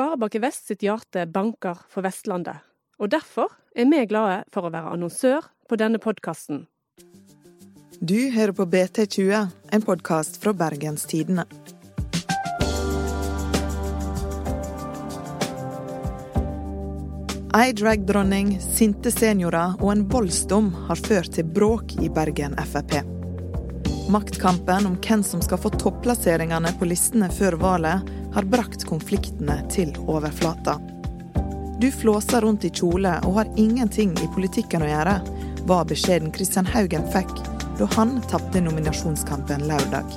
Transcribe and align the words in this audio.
Sparebank 0.00 0.34
Vest 0.40 0.66
sitt 0.66 0.80
hjerte 0.80 1.26
banker 1.28 1.76
for 1.92 2.00
Vestlandet, 2.00 2.62
og 2.96 3.10
derfor 3.12 3.50
er 3.76 3.84
vi 3.84 3.98
glade 4.08 4.46
for 4.48 4.64
å 4.64 4.70
være 4.72 4.94
annonsør 4.94 5.44
på 5.68 5.76
denne 5.76 5.98
podkasten. 6.00 6.62
Du 8.00 8.16
hører 8.32 8.54
på 8.56 8.64
BT20, 8.64 9.50
en 9.76 9.84
podkast 9.84 10.38
fra 10.40 10.54
Bergenstidene. 10.56 11.44
Ei 17.60 17.74
dragdronning, 17.76 18.54
sinte 18.56 19.12
seniorer 19.12 19.76
og 19.82 19.92
en 19.92 20.06
voldsdom 20.08 20.72
har 20.86 21.04
ført 21.10 21.36
til 21.36 21.44
bråk 21.44 21.98
i 22.00 22.08
Bergen 22.08 22.56
Frp. 22.72 23.02
Maktkampen 24.08 24.88
om 24.88 24.96
hvem 25.04 25.20
som 25.22 25.44
skal 25.44 25.60
få 25.60 25.74
topplasseringene 25.76 26.72
på 26.80 26.88
listene 26.88 27.28
før 27.36 27.60
valget, 27.60 28.08
har 28.34 28.46
brakt 28.48 28.84
konfliktene 28.88 29.60
til 29.72 29.92
overflata. 30.06 30.78
Du 31.80 31.88
flåser 31.92 32.44
rundt 32.44 32.64
i 32.64 32.70
kjole 32.70 33.14
og 33.24 33.38
har 33.38 33.52
ingenting 33.56 34.12
i 34.20 34.28
politikken 34.34 34.84
å 34.84 34.90
gjøre, 34.90 35.16
var 35.68 35.88
beskjeden 35.88 36.32
Kristian 36.34 36.68
Haugen 36.68 37.06
fikk 37.14 37.32
da 37.80 37.88
han 37.96 38.18
tapte 38.28 38.60
nominasjonskampen 38.60 39.64
lørdag. 39.68 40.12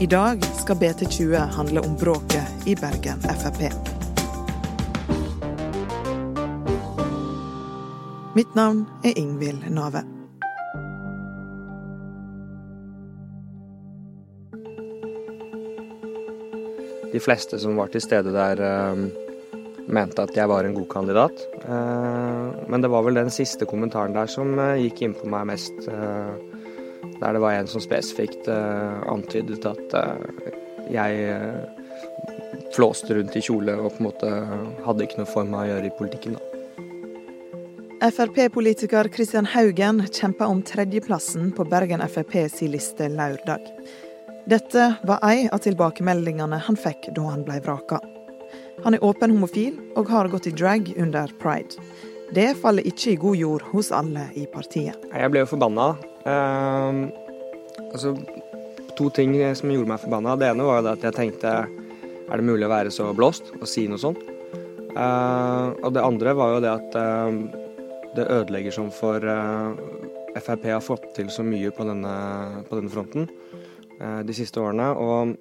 I 0.00 0.08
dag 0.08 0.44
skal 0.60 0.80
BT20 0.80 1.36
handle 1.56 1.84
om 1.84 1.96
bråket 2.00 2.68
i 2.68 2.76
Bergen 2.80 3.20
Frp. 3.20 3.68
Mitt 8.36 8.54
navn 8.54 8.84
er 9.04 9.18
Ingvild 9.18 9.70
Nave. 9.72 10.15
De 17.16 17.20
fleste 17.24 17.56
som 17.56 17.78
var 17.80 17.88
til 17.88 18.02
stede 18.04 18.32
der, 18.34 18.60
eh, 18.60 18.96
mente 19.88 20.20
at 20.20 20.36
jeg 20.36 20.48
var 20.50 20.66
en 20.66 20.74
god 20.74 20.88
kandidat. 20.90 21.46
Eh, 21.64 22.68
men 22.68 22.82
det 22.82 22.90
var 22.92 23.06
vel 23.06 23.14
den 23.16 23.30
siste 23.30 23.64
kommentaren 23.64 24.12
der 24.12 24.28
som 24.28 24.58
eh, 24.58 24.82
gikk 24.84 25.00
inn 25.02 25.14
på 25.16 25.24
meg 25.32 25.46
mest. 25.48 25.72
Der 27.16 27.32
det 27.32 27.40
var 27.40 27.56
en 27.56 27.66
som 27.66 27.80
spesifikt 27.80 28.48
antydet 29.08 29.64
at 29.64 29.94
jeg 30.92 31.30
flåste 32.74 33.16
rundt 33.16 33.36
i 33.38 33.40
kjole 33.40 33.72
og 33.78 33.94
på 33.94 34.02
en 34.02 34.08
måte 34.10 34.32
hadde 34.84 35.06
ikke 35.06 35.22
noe 35.22 35.30
for 35.30 35.48
meg 35.48 35.62
å 35.62 35.70
gjøre 35.70 35.88
i 35.88 35.96
politikken. 35.96 36.36
da. 36.36 38.10
Frp-politiker 38.12 39.08
Kristian 39.08 39.48
Haugen 39.54 40.04
kjempa 40.12 40.50
om 40.52 40.60
tredjeplassen 40.60 41.54
på 41.56 41.64
Bergen 41.64 42.04
Frp 42.04 42.42
si 42.52 42.68
liste 42.68 43.08
lørdag. 43.08 43.64
Dette 44.46 44.94
var 45.02 45.18
ei 45.26 45.48
av 45.50 45.58
tilbakemeldingene 45.64 46.60
han 46.62 46.76
fikk 46.78 47.08
da 47.16 47.24
han 47.32 47.40
ble 47.42 47.56
vraka. 47.64 47.98
Han 48.84 48.94
er 48.94 49.02
åpen 49.02 49.32
homofil 49.34 49.74
og 49.98 50.06
har 50.12 50.28
gått 50.30 50.46
i 50.46 50.52
drag 50.54 50.92
under 51.02 51.32
pride. 51.40 51.74
Det 52.30 52.52
faller 52.60 52.86
ikke 52.86 53.10
i 53.10 53.18
god 53.18 53.40
jord 53.40 53.64
hos 53.72 53.90
alle 53.90 54.28
i 54.38 54.44
partiet. 54.50 55.02
Jeg 55.10 55.32
ble 55.34 55.42
jo 55.42 55.48
forbanna. 55.50 55.88
Uh, 56.22 57.10
altså, 57.88 58.14
to 58.94 59.08
ting 59.18 59.34
som 59.58 59.74
gjorde 59.74 59.90
meg 59.90 60.04
forbanna. 60.04 60.38
Det 60.38 60.52
ene 60.52 60.70
var 60.70 60.86
at 60.92 61.02
jeg 61.02 61.18
tenkte 61.18 61.56
er 61.66 62.38
det 62.38 62.46
mulig 62.46 62.68
å 62.68 62.70
være 62.70 62.94
så 62.94 63.10
blåst 63.18 63.50
og 63.58 63.66
si 63.70 63.88
noe 63.90 63.98
sånt? 63.98 64.22
Uh, 64.94 65.74
og 65.82 65.90
det 65.98 66.06
andre 66.06 66.38
var 66.38 66.54
jo 66.54 66.62
det 66.62 66.70
at 66.70 66.98
uh, 67.02 68.06
det 68.14 68.30
ødelegger 68.30 68.78
som 68.78 68.94
for 68.94 69.26
Frp 70.36 70.70
har 70.70 70.84
fått 70.84 71.10
til 71.18 71.34
så 71.34 71.42
mye 71.42 71.74
på 71.74 71.84
denne, 71.88 72.14
på 72.70 72.78
denne 72.78 72.94
fronten. 72.94 73.26
Eh, 74.00 74.22
de 74.28 74.34
siste 74.36 74.60
årene. 74.60 74.90
Og 74.92 75.36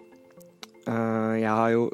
eh, 0.88 1.34
jeg 1.42 1.52
har 1.52 1.74
jo 1.74 1.90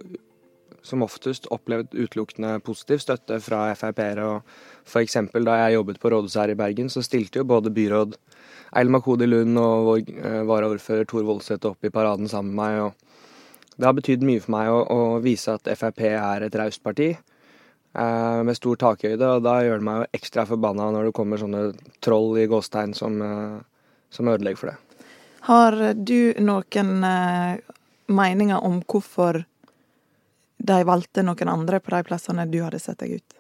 som 0.86 1.04
oftest 1.06 1.46
opplevd 1.54 1.94
utelukkende 1.94 2.56
positiv 2.66 3.02
støtte 3.04 3.38
fra 3.42 3.68
Frp-ere. 3.78 4.26
og 4.26 4.88
F.eks. 4.90 5.18
da 5.46 5.58
jeg 5.64 5.76
jobbet 5.76 6.02
på 6.02 6.10
rådhuset 6.10 6.42
her 6.42 6.54
i 6.54 6.58
Bergen, 6.58 6.90
så 6.90 7.04
stilte 7.06 7.42
jo 7.42 7.50
både 7.50 7.74
byråd 7.74 8.18
Eil 8.78 8.90
Makodi 8.90 9.28
Lund 9.28 9.58
og 9.62 9.90
vår 9.90 10.02
eh, 10.16 10.42
varaordfører 10.50 11.06
Tor 11.10 11.26
Voldseth 11.28 11.70
opp 11.70 11.86
i 11.86 11.94
paraden 11.94 12.30
sammen 12.30 12.56
med 12.56 12.62
meg. 12.62 12.82
og 12.86 13.76
Det 13.78 13.90
har 13.90 13.98
betydd 13.98 14.26
mye 14.26 14.42
for 14.42 14.56
meg 14.58 14.72
å, 14.74 14.80
å 14.86 15.20
vise 15.22 15.54
at 15.54 15.70
Frp 15.78 16.06
er 16.10 16.48
et 16.48 16.58
raust 16.58 16.84
parti 16.84 17.14
med 17.92 18.56
stor 18.56 18.78
takhøyde. 18.80 19.28
Og 19.36 19.42
da 19.44 19.58
gjør 19.66 19.82
det 19.82 19.84
meg 19.84 19.98
jo 20.00 20.12
ekstra 20.16 20.46
forbanna 20.48 20.86
når 20.96 21.10
det 21.10 21.16
kommer 21.18 21.42
sånne 21.42 21.66
troll 22.00 22.38
i 22.40 22.48
gåstegn 22.48 22.96
som, 22.96 23.20
som 24.08 24.32
ødelegger 24.32 24.62
for 24.62 24.72
det. 24.72 24.91
Har 25.48 25.78
du 25.96 26.34
noen 26.44 27.06
eh, 27.08 27.62
meninger 28.12 28.62
om 28.62 28.82
hvorfor 28.86 29.42
de 30.62 30.82
valgte 30.86 31.24
noen 31.26 31.50
andre 31.50 31.80
på 31.82 31.94
de 31.96 32.02
plassene 32.06 32.46
du 32.50 32.60
hadde 32.62 32.82
sett 32.82 33.00
deg 33.02 33.18
ut? 33.18 33.38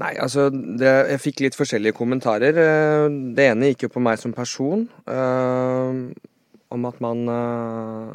Nei, 0.00 0.14
altså 0.16 0.48
det, 0.50 0.88
Jeg 1.12 1.20
fikk 1.20 1.42
litt 1.44 1.56
forskjellige 1.58 1.96
kommentarer. 1.98 2.56
Eh, 2.56 3.06
det 3.36 3.48
ene 3.52 3.72
gikk 3.72 3.86
jo 3.86 3.94
på 3.94 4.02
meg 4.02 4.18
som 4.18 4.34
person. 4.34 4.88
Øh, 5.06 6.02
om 6.72 6.88
at 6.88 7.00
man 7.04 7.28
øh, 7.28 8.14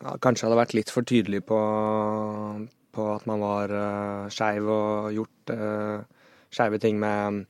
ja, 0.00 0.14
kanskje 0.22 0.46
hadde 0.46 0.60
vært 0.60 0.76
litt 0.78 0.92
for 0.94 1.06
tydelig 1.06 1.42
på, 1.48 1.58
på 2.94 3.08
at 3.14 3.26
man 3.26 3.42
var 3.42 3.74
øh, 3.74 4.30
skeiv 4.32 4.70
og 4.70 5.10
gjort 5.16 5.54
øh, 5.56 5.98
skeive 6.54 6.80
ting 6.82 7.00
med 7.02 7.44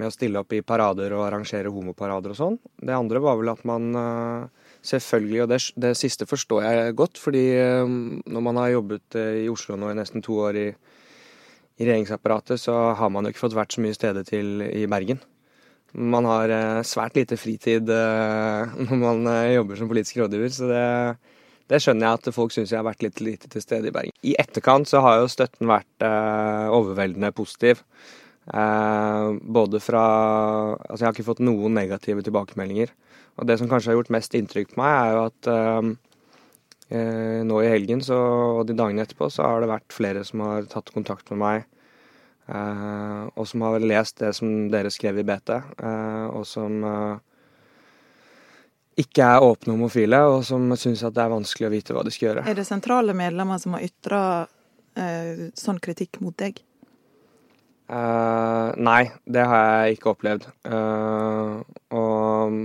med 0.00 0.08
å 0.08 0.14
stille 0.14 0.40
opp 0.40 0.52
i 0.54 0.62
parader 0.66 1.14
og 1.14 1.24
arrangere 1.28 1.72
homoparader 1.72 2.34
og 2.34 2.38
sånn. 2.38 2.56
Det 2.82 2.94
andre 2.94 3.22
var 3.22 3.38
vel 3.38 3.52
at 3.52 3.62
man 3.68 3.90
eh, 3.98 4.70
selvfølgelig, 4.86 5.42
og 5.44 5.52
det, 5.52 5.60
det 5.86 5.92
siste 5.98 6.26
forstår 6.28 6.64
jeg 6.66 6.96
godt, 6.98 7.20
fordi 7.22 7.44
eh, 7.60 7.84
når 7.86 8.44
man 8.48 8.58
har 8.62 8.74
jobbet 8.74 9.18
eh, 9.20 9.44
i 9.44 9.52
Oslo 9.52 9.78
nå 9.78 9.92
i 9.92 9.98
nesten 9.98 10.24
to 10.24 10.40
år 10.48 10.58
i, 10.58 10.66
i 11.78 11.86
regjeringsapparatet, 11.86 12.60
så 12.64 12.74
har 12.98 13.12
man 13.14 13.26
jo 13.26 13.34
ikke 13.34 13.44
fått 13.44 13.58
vært 13.58 13.76
så 13.76 13.84
mye 13.84 13.96
steder 13.96 14.26
til 14.26 14.66
i 14.66 14.88
Bergen. 14.90 15.22
Man 15.94 16.26
har 16.26 16.50
svært 16.82 17.14
lite 17.14 17.36
fritid 17.38 17.86
når 18.88 18.96
man 18.98 19.28
jobber 19.52 19.78
som 19.78 19.86
politisk 19.86 20.18
rådgiver, 20.18 20.50
så 20.50 20.66
det, 20.66 20.86
det 21.70 21.78
skjønner 21.84 22.08
jeg 22.08 22.18
at 22.18 22.34
folk 22.34 22.50
syns 22.50 22.72
jeg 22.74 22.80
har 22.80 22.88
vært 22.88 23.04
litt 23.06 23.22
lite 23.22 23.50
til 23.52 23.62
stede 23.62 23.92
i 23.92 23.94
Bergen. 23.94 24.16
I 24.26 24.34
etterkant 24.42 24.90
så 24.90 25.04
har 25.06 25.20
jo 25.20 25.30
støtten 25.30 25.70
vært 25.70 26.02
overveldende 26.02 27.30
positiv. 27.38 27.84
Eh, 28.44 29.28
både 29.40 29.80
fra 29.80 30.04
Altså, 30.74 31.00
jeg 31.00 31.06
har 31.06 31.14
ikke 31.14 31.30
fått 31.30 31.44
noen 31.44 31.74
negative 31.76 32.24
tilbakemeldinger. 32.26 32.92
Og 33.40 33.46
det 33.48 33.58
som 33.58 33.70
kanskje 33.70 33.92
har 33.92 33.98
gjort 33.98 34.12
mest 34.14 34.34
inntrykk 34.36 34.74
på 34.74 34.80
meg, 34.82 34.94
er 34.94 35.14
jo 35.14 35.22
at 35.26 35.48
eh, 35.50 35.92
eh, 36.98 37.38
nå 37.46 37.60
i 37.62 37.70
helgen 37.72 38.02
så, 38.04 38.18
og 38.60 38.66
de 38.68 38.76
dagene 38.78 39.06
etterpå 39.06 39.30
så 39.32 39.46
har 39.48 39.64
det 39.64 39.72
vært 39.72 39.96
flere 39.96 40.24
som 40.26 40.44
har 40.44 40.68
tatt 40.70 40.92
kontakt 40.94 41.32
med 41.32 41.42
meg. 41.42 41.68
Eh, 42.44 43.22
og 43.34 43.48
som 43.48 43.64
har 43.64 43.80
lest 43.80 44.20
det 44.20 44.34
som 44.36 44.68
dere 44.72 44.92
skrev 44.92 45.22
i 45.22 45.24
BT, 45.24 45.54
uh, 45.80 46.26
og 46.28 46.42
som 46.44 46.82
uh, 46.84 47.14
ikke 49.00 49.24
er 49.24 49.46
åpne 49.46 49.72
homofile, 49.72 50.20
og 50.28 50.42
som 50.44 50.68
syns 50.76 51.06
at 51.08 51.16
det 51.16 51.24
er 51.24 51.32
vanskelig 51.32 51.70
å 51.70 51.72
vite 51.72 51.96
hva 51.96 52.04
de 52.04 52.12
skal 52.12 52.28
gjøre. 52.28 52.44
Er 52.44 52.58
det 52.58 52.66
sentrale 52.68 53.16
medlemmer 53.16 53.62
som 53.62 53.78
har 53.78 53.86
ytra 53.86 54.20
sånn 55.58 55.80
kritikk 55.82 56.20
mot 56.22 56.36
deg? 56.38 56.60
Uh, 57.84 58.72
nei, 58.80 59.10
det 59.28 59.44
har 59.44 59.64
jeg 59.84 59.98
ikke 59.98 60.14
opplevd. 60.14 60.46
Uh, 60.64 61.60
og 61.92 62.56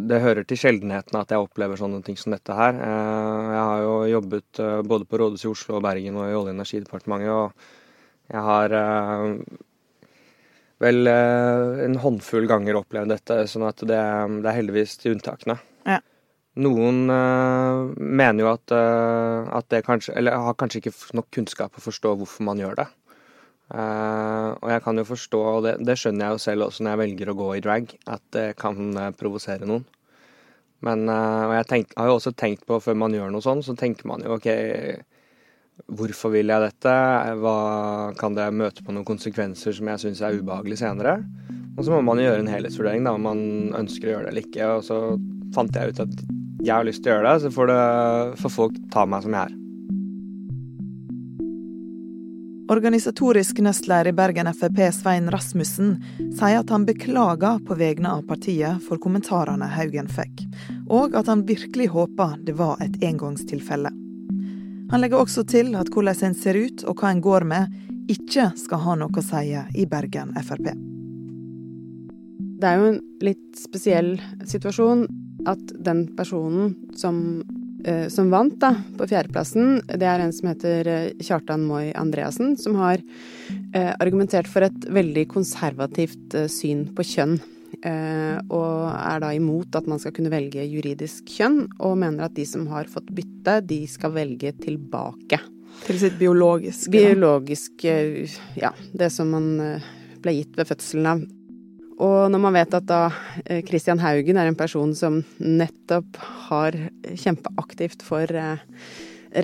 det 0.00 0.22
hører 0.24 0.46
til 0.48 0.58
sjeldenheten 0.58 1.18
at 1.20 1.30
jeg 1.30 1.42
opplever 1.44 1.78
sånne 1.78 2.02
ting 2.06 2.18
som 2.18 2.34
dette 2.34 2.56
her. 2.56 2.74
Uh, 2.74 3.50
jeg 3.54 3.62
har 3.62 3.84
jo 3.84 3.94
jobbet 4.16 4.62
både 4.90 5.06
på 5.06 5.20
Rådhuset 5.22 5.46
i 5.46 5.52
Oslo 5.52 5.78
og 5.78 5.86
Bergen 5.86 6.18
og 6.18 6.26
i 6.26 6.34
Olje- 6.34 6.50
og 6.50 6.54
energidepartementet, 6.56 7.30
og 7.30 7.50
jeg 8.30 8.46
har 8.46 8.74
vel 10.80 11.10
en 11.10 11.96
håndfull 12.00 12.46
ganger 12.48 12.78
opplevd 12.78 13.10
dette, 13.10 13.40
sånn 13.50 13.66
at 13.66 13.82
det, 13.82 13.98
det 13.98 14.48
er 14.48 14.56
heldigvis 14.56 14.94
til 15.02 15.16
unntakene. 15.16 15.58
Ja. 15.84 15.98
Noen 16.62 17.02
mener 17.10 18.44
jo 18.44 18.52
at, 18.52 18.72
at 18.74 19.68
det 19.70 19.82
kanskje 19.86 20.14
Eller 20.18 20.38
har 20.44 20.56
kanskje 20.58 20.80
ikke 20.80 20.94
nok 21.18 21.28
kunnskap 21.34 21.76
å 21.78 21.82
forstå 21.82 22.14
hvorfor 22.20 22.46
man 22.46 22.62
gjør 22.62 22.78
det. 22.80 22.86
Uh, 23.70 24.56
og 24.58 24.70
jeg 24.72 24.82
kan 24.82 24.98
jo 24.98 25.06
forstå, 25.06 25.40
og 25.46 25.62
det, 25.62 25.76
det, 25.86 25.94
skjønner 26.00 26.26
jeg 26.26 26.34
jo 26.34 26.42
selv 26.42 26.66
også 26.66 26.82
når 26.82 26.90
jeg 26.90 27.00
velger 27.04 27.30
å 27.30 27.36
gå 27.38 27.48
i 27.54 27.62
drag, 27.62 27.92
at 28.10 28.22
det 28.34 28.46
kan 28.58 28.80
uh, 28.98 29.12
provosere 29.14 29.68
noen. 29.68 29.84
Men 30.82 31.04
uh, 31.06 31.46
og 31.46 31.54
jeg 31.54 31.68
tenk, 31.70 31.94
har 31.94 32.10
jo 32.10 32.16
også 32.18 32.34
tenkt 32.34 32.66
på 32.66 32.80
før 32.82 32.98
man 32.98 33.14
gjør 33.14 33.30
noe 33.30 33.44
sånn, 33.44 33.62
så 33.62 33.76
tenker 33.78 34.10
man 34.10 34.26
jo 34.26 34.34
OK, 34.34 34.48
hvorfor 35.86 36.34
vil 36.34 36.50
jeg 36.50 36.66
dette? 36.66 36.96
Hva 37.40 37.56
kan 38.18 38.34
det 38.34 38.48
møte 38.58 38.82
på 38.84 38.94
noen 38.96 39.06
konsekvenser 39.06 39.76
som 39.76 39.92
jeg 39.92 40.02
syns 40.02 40.24
er 40.26 40.40
ubehagelig 40.40 40.80
senere? 40.82 41.20
Og 41.78 41.86
så 41.86 41.94
må 41.94 42.02
man 42.04 42.18
jo 42.18 42.26
gjøre 42.26 42.42
en 42.42 42.50
helhetsvurdering 42.50 43.06
da, 43.06 43.14
om 43.14 43.28
man 43.28 43.40
ønsker 43.78 44.10
å 44.10 44.16
gjøre 44.16 44.26
det 44.26 44.34
eller 44.34 44.48
ikke. 44.48 44.72
Og 44.74 44.84
så 44.88 44.98
fant 45.54 45.78
jeg 45.78 45.94
ut 45.94 46.04
at 46.08 46.20
jeg 46.60 46.74
har 46.74 46.84
lyst 46.84 47.04
til 47.04 47.14
å 47.14 47.16
gjøre 47.16 47.30
det, 47.30 47.46
så 47.46 47.54
får, 47.54 47.70
det, 47.70 47.80
får 48.42 48.56
folk 48.58 48.84
ta 48.92 49.06
meg 49.08 49.24
som 49.24 49.38
jeg 49.38 49.46
er. 49.46 49.59
Organisatorisk 52.70 53.58
nestleder 53.58 54.06
i 54.06 54.12
Bergen 54.12 54.46
Frp, 54.54 54.92
Svein 54.94 55.30
Rasmussen, 55.30 55.96
sier 56.38 56.60
at 56.60 56.70
han 56.70 56.84
beklager 56.86 57.58
på 57.66 57.74
vegne 57.74 58.12
av 58.14 58.20
partiet 58.28 58.78
for 58.86 59.00
kommentarene 59.02 59.66
Haugen 59.72 60.06
fikk, 60.06 60.44
og 60.86 61.16
at 61.18 61.26
han 61.26 61.42
virkelig 61.48 61.88
håper 61.90 62.36
det 62.46 62.54
var 62.60 62.78
et 62.84 62.94
engangstilfelle. 63.02 63.90
Han 64.92 65.02
legger 65.02 65.18
også 65.18 65.42
til 65.50 65.74
at 65.80 65.90
hvordan 65.90 66.22
en 66.28 66.38
ser 66.38 66.60
ut 66.62 66.84
og 66.86 67.02
hva 67.02 67.10
en 67.10 67.24
går 67.26 67.48
med, 67.50 67.74
ikke 68.06 68.52
skal 68.62 68.84
ha 68.86 68.94
noe 69.02 69.18
å 69.18 69.26
si 69.32 69.42
i 69.50 69.88
Bergen 69.90 70.30
Frp. 70.38 70.70
Det 72.62 72.70
er 72.70 72.78
jo 72.78 72.88
en 72.92 73.02
litt 73.26 73.58
spesiell 73.58 74.12
situasjon 74.46 75.08
at 75.50 75.74
den 75.74 76.06
personen 76.14 76.76
som, 76.94 77.40
som 78.12 78.30
vant 78.32 78.56
da, 78.60 78.74
på 78.98 79.06
fjerdeplassen, 79.10 79.80
det 79.88 80.06
er 80.08 80.22
en 80.22 80.34
som 80.34 80.50
heter 80.50 80.90
eh, 80.90 81.22
Kjartan 81.24 81.64
Moi 81.68 81.90
Andreassen, 81.98 82.56
som 82.60 82.76
har 82.80 83.00
eh, 83.74 83.92
argumentert 83.98 84.50
for 84.50 84.66
et 84.66 84.86
veldig 84.90 85.26
konservativt 85.30 86.36
eh, 86.36 86.50
syn 86.50 86.86
på 86.96 87.06
kjønn. 87.06 87.38
Eh, 87.86 88.36
og 88.52 88.90
er 88.92 89.22
da 89.22 89.30
imot 89.36 89.78
at 89.78 89.88
man 89.88 90.02
skal 90.02 90.12
kunne 90.16 90.32
velge 90.32 90.66
juridisk 90.66 91.30
kjønn, 91.38 91.62
og 91.78 91.98
mener 92.02 92.26
at 92.26 92.36
de 92.36 92.46
som 92.48 92.66
har 92.72 92.90
fått 92.90 93.08
bytte, 93.16 93.60
de 93.70 93.82
skal 93.88 94.14
velge 94.16 94.52
tilbake. 94.60 95.40
Til 95.86 96.00
sitt 96.02 96.18
biologiske? 96.20 96.92
Biologiske, 96.92 97.96
ja. 98.60 98.74
Det 98.92 99.08
som 99.14 99.30
man 99.32 99.52
ble 100.20 100.34
gitt 100.36 100.58
ved 100.58 100.68
fødselen 100.68 101.08
av. 101.08 101.22
Og 102.00 102.30
når 102.32 102.40
man 102.40 102.56
vet 102.56 102.74
at 102.76 102.88
da 102.88 103.02
eh, 103.44 103.60
Christian 103.66 104.00
Haugen 104.00 104.40
er 104.40 104.48
en 104.48 104.58
person 104.58 104.92
som 104.96 105.20
nettopp 105.38 106.16
har 106.48 106.76
kjempeaktivt 107.04 108.04
for 108.06 108.24
eh, 108.24 108.62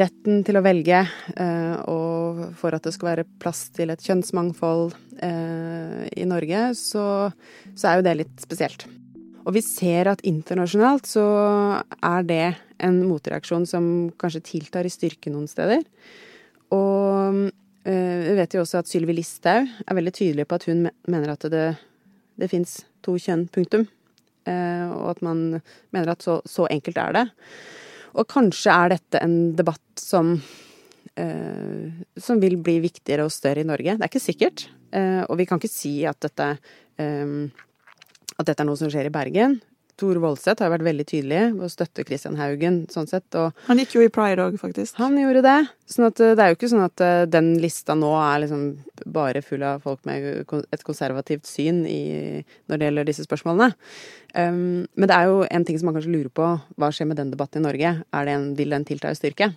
retten 0.00 0.41
til 0.47 0.58
å 0.58 0.64
velge, 0.64 1.03
eh, 1.37 1.75
og 1.93 2.56
for 2.58 2.75
at 2.75 2.87
det 2.87 2.94
skal 2.97 3.11
være 3.12 3.26
plass 3.43 3.67
til 3.76 3.93
et 3.93 4.03
kjønnsmangfold 4.03 4.97
i 5.17 6.26
Norge, 6.29 6.62
så, 6.76 7.03
så 7.73 7.88
er 7.88 7.94
jo 7.97 8.03
det 8.05 8.12
litt 8.19 8.43
spesielt. 8.44 8.82
Og 9.49 9.55
vi 9.56 9.62
ser 9.64 10.11
at 10.11 10.20
internasjonalt 10.29 11.08
så 11.08 11.25
er 12.05 12.26
det 12.29 12.49
en 12.85 12.99
motreaksjon 13.08 13.64
som 13.70 13.87
kanskje 14.20 14.43
tiltar 14.44 14.85
i 14.85 14.93
styrke 14.93 15.32
noen 15.32 15.49
steder. 15.49 15.87
Og 16.76 17.47
vi 17.87 18.37
vet 18.37 18.58
jo 18.58 18.67
også 18.67 18.82
at 18.82 18.93
Sylvi 18.93 19.17
Listhaug 19.17 19.73
er 19.87 19.99
veldig 20.03 20.12
tydelig 20.19 20.44
på 20.50 20.58
at 20.61 20.69
hun 20.69 20.85
mener 21.08 21.32
at 21.32 21.49
det 21.49 21.64
det 22.41 22.50
fins 22.53 22.79
to 23.05 23.17
kjønn, 23.21 23.47
punktum. 23.53 23.87
Eh, 24.47 24.87
og 24.94 25.11
at 25.17 25.25
man 25.27 25.43
mener 25.94 26.12
at 26.12 26.23
så, 26.25 26.38
så, 26.47 26.69
enkelt 26.71 27.00
er 27.03 27.17
det. 27.17 27.25
Og 28.17 28.29
kanskje 28.31 28.73
er 28.73 28.94
dette 28.94 29.21
en 29.23 29.37
debatt 29.59 30.00
som 30.00 30.37
eh, 31.17 31.93
som 32.17 32.41
vil 32.43 32.59
bli 32.62 32.79
viktigere 32.85 33.27
og 33.27 33.35
større 33.35 33.65
i 33.65 33.69
Norge. 33.69 33.97
Det 33.97 34.05
er 34.05 34.12
ikke 34.12 34.27
sikkert. 34.29 34.69
Eh, 34.94 35.23
og 35.27 35.37
vi 35.41 35.49
kan 35.49 35.61
ikke 35.61 35.73
si 35.73 35.99
at 36.09 36.21
dette, 36.23 36.53
at 36.97 38.47
dette 38.47 38.62
er 38.62 38.69
noe 38.69 38.79
som 38.79 38.93
skjer 38.93 39.11
i 39.11 39.12
Bergen. 39.15 39.59
Tor 39.96 40.19
Voldseth 40.20 40.60
har 40.60 40.72
vært 40.75 40.84
veldig 40.84 41.06
tydelig 41.08 41.40
og 41.54 41.62
å 41.64 41.70
støtte 41.72 42.04
Christian 42.04 42.37
Haugen 42.37 42.82
sånn 42.93 43.08
sett. 43.08 43.32
han 43.66 43.81
gikk 43.81 43.94
jo 43.96 44.04
i 44.04 44.10
pride 44.12 44.44
òg, 44.44 44.58
faktisk. 44.60 44.98
Han 45.00 45.16
gjorde 45.16 45.43
det. 45.46 45.56
Sånn 45.88 46.08
at 46.10 46.20
eh, 46.20 46.34
det 46.37 46.44
er 46.44 46.52
jo 46.52 46.58
ikke 46.58 46.70
sånn 46.72 46.84
at 46.84 47.04
eh, 47.04 47.25
den 47.32 47.54
lista 47.62 47.96
nå 47.96 48.12
er 48.20 48.44
liksom 48.44 48.66
bare 49.16 49.43
full 49.44 49.64
av 49.64 49.81
folk 49.87 50.04
med 50.08 50.44
et 50.44 50.84
konservativt 50.84 51.48
syn 51.48 51.84
i, 51.88 52.43
når 52.69 52.78
det 52.78 52.90
gjelder 52.90 53.08
disse 53.08 53.25
spørsmålene. 53.25 53.72
Um, 54.37 54.84
men 54.93 55.08
det 55.08 55.16
er 55.16 55.31
jo 55.31 55.44
en 55.48 55.64
ting 55.64 55.78
som 55.81 55.88
man 55.88 55.96
kanskje 55.96 56.12
lurer 56.12 56.32
på. 56.32 56.50
Hva 56.76 56.93
skjer 56.93 57.08
med 57.08 57.20
den 57.22 57.32
debatten 57.32 57.64
i 57.64 57.69
Norge? 57.69 57.94
Er 58.04 58.28
det 58.28 58.37
en, 58.37 58.50
vil 58.58 58.76
den 58.76 58.84
tilta 58.84 59.12
i 59.12 59.16
styrke? 59.16 59.54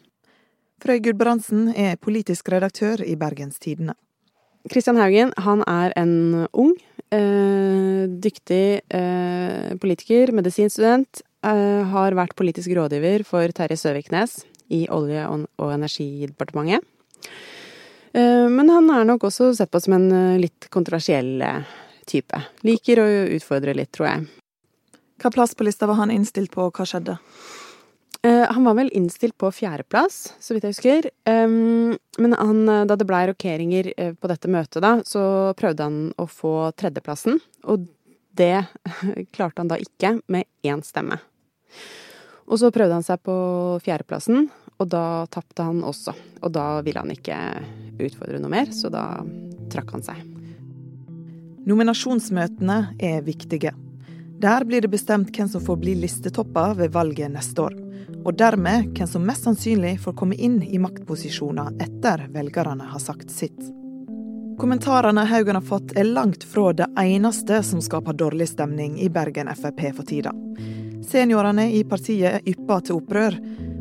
Frøy 0.80 1.02
Gudbrandsen 1.04 1.74
er 1.76 2.00
politisk 2.00 2.48
redaktør 2.54 3.04
i 3.04 3.20
Bergens 3.20 3.60
Tidende. 3.60 4.00
Christian 4.68 5.00
Haugen 5.00 5.32
han 5.40 5.64
er 5.70 5.94
en 6.00 6.46
ung, 6.52 6.76
eh, 7.16 8.04
dyktig 8.12 8.82
eh, 8.92 9.76
politiker, 9.80 10.34
medisinstudent. 10.36 11.24
Eh, 11.40 11.84
har 11.88 12.12
vært 12.18 12.36
politisk 12.36 12.74
rådgiver 12.76 13.24
for 13.24 13.48
Terje 13.56 13.78
Søviknes 13.80 14.42
i 14.76 14.88
Olje- 14.92 15.24
og 15.30 15.72
energidepartementet. 15.72 16.84
Eh, 18.14 18.50
men 18.50 18.70
han 18.70 18.90
er 18.92 19.06
nok 19.06 19.30
også 19.30 19.54
sett 19.56 19.72
på 19.72 19.82
som 19.82 19.96
en 19.96 20.12
eh, 20.12 20.42
litt 20.42 20.68
kontroversiell 20.74 21.42
eh, 21.46 21.64
type. 22.10 22.42
Liker 22.66 23.04
å 23.04 23.08
utfordre 23.38 23.76
litt, 23.78 23.92
tror 23.96 24.10
jeg. 24.10 24.28
Hva 25.20 25.32
plass 25.36 25.56
på 25.56 25.68
lista 25.68 25.88
var 25.88 26.00
han 26.00 26.12
innstilt 26.12 26.52
på, 26.52 26.68
og 26.68 26.76
hva 26.76 26.88
skjedde? 26.88 27.20
Uh, 28.28 28.52
han 28.52 28.64
var 28.64 28.76
vel 28.76 28.90
innstilt 28.92 29.38
på 29.38 29.48
fjerdeplass, 29.52 30.34
så 30.44 30.56
vidt 30.56 30.66
jeg 30.68 30.76
husker. 30.76 31.06
Um, 31.24 31.96
men 32.20 32.36
han, 32.36 32.66
eh, 32.68 32.82
da 32.84 32.98
det 33.00 33.08
blei 33.08 33.22
rokeringer 33.30 33.94
uh, 33.96 34.12
på 34.20 34.28
dette 34.28 34.52
møtet, 34.52 34.82
da, 34.84 34.98
så 35.08 35.22
prøvde 35.56 35.88
han 35.88 36.02
å 36.20 36.26
få 36.28 36.52
tredjeplassen. 36.76 37.40
Og 37.72 37.88
det 38.36 38.66
klarte 39.36 39.64
han 39.64 39.72
da 39.72 39.80
ikke, 39.80 40.18
med 40.28 40.50
én 40.68 40.84
stemme. 40.84 41.22
Og 42.50 42.60
så 42.60 42.74
prøvde 42.76 43.00
han 43.00 43.08
seg 43.08 43.24
på 43.24 43.38
fjerdeplassen, 43.86 44.50
og 44.76 44.92
da 44.92 45.24
tapte 45.32 45.64
han 45.64 45.80
også. 45.88 46.12
Og 46.44 46.52
da 46.52 46.68
ville 46.84 47.00
han 47.00 47.16
ikke 47.16 47.40
utfordre 48.04 48.44
noe 48.44 48.52
mer, 48.52 48.76
så 48.76 48.92
da 48.92 49.22
trakk 49.72 49.96
han 49.96 50.04
seg. 50.04 50.24
Nominasjonsmøtene 51.70 52.82
er 53.00 53.22
viktige. 53.24 53.78
Der 54.44 54.64
blir 54.68 54.84
det 54.84 54.92
bestemt 54.92 55.32
hvem 55.36 55.48
som 55.52 55.64
får 55.64 55.80
bli 55.80 56.02
listetopper 56.04 56.76
ved 56.80 56.92
valget 56.92 57.32
neste 57.32 57.70
år 57.70 57.86
og 58.26 58.36
dermed 58.38 58.92
hvem 58.98 59.08
som 59.08 59.26
mest 59.26 59.48
sannsynlig 59.48 59.98
får 60.04 60.16
komme 60.20 60.36
inn 60.36 60.60
i 60.64 60.80
maktposisjoner 60.82 61.76
etter 61.84 62.26
velgerne 62.34 62.88
har 62.92 63.04
sagt 63.04 63.32
sitt. 63.32 63.60
Kommentarene 64.60 65.24
Haugen 65.24 65.56
har 65.56 65.64
fått 65.64 65.94
er 65.96 66.04
langt 66.04 66.44
fra 66.44 66.74
det 66.76 66.90
eneste 67.00 67.62
som 67.64 67.80
skaper 67.82 68.18
dårlig 68.20 68.50
stemning 68.52 68.98
i 69.00 69.08
Bergen 69.10 69.48
Frp 69.56 69.86
for 69.96 70.04
tida. 70.04 70.34
Seniorene 71.08 71.70
i 71.72 71.86
partiet 71.88 72.44
ypper 72.48 72.84
til 72.84 73.00
opprør, 73.00 73.38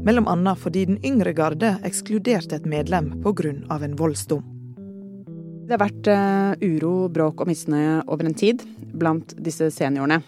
bl.a. 0.06 0.54
fordi 0.54 0.84
den 0.92 1.00
yngre 1.04 1.34
garde 1.34 1.74
ekskluderte 1.84 2.60
et 2.60 2.70
medlem 2.70 3.10
pga. 3.24 3.50
en 3.82 3.98
voldsdom. 3.98 4.46
Det 5.66 5.74
har 5.74 5.82
vært 5.82 6.06
uh, 6.08 6.54
uro, 6.62 7.08
bråk 7.12 7.42
og 7.42 7.50
misnøye 7.50 8.04
over 8.06 8.24
en 8.24 8.34
tid 8.34 8.62
blant 8.94 9.34
disse 9.36 9.68
seniorene. 9.74 10.22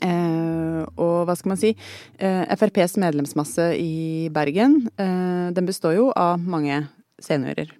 Uh, 0.00 0.86
og 0.96 1.26
hva 1.28 1.34
skal 1.36 1.52
man 1.52 1.60
si 1.60 1.74
Eh, 2.22 2.56
FrPs 2.56 2.96
medlemsmasse 2.96 3.72
i 3.74 4.28
Bergen 4.30 4.88
eh, 4.96 5.48
den 5.50 5.66
består 5.66 5.96
jo 5.96 6.10
av 6.14 6.38
mange 6.38 6.84
seniorer. 7.18 7.72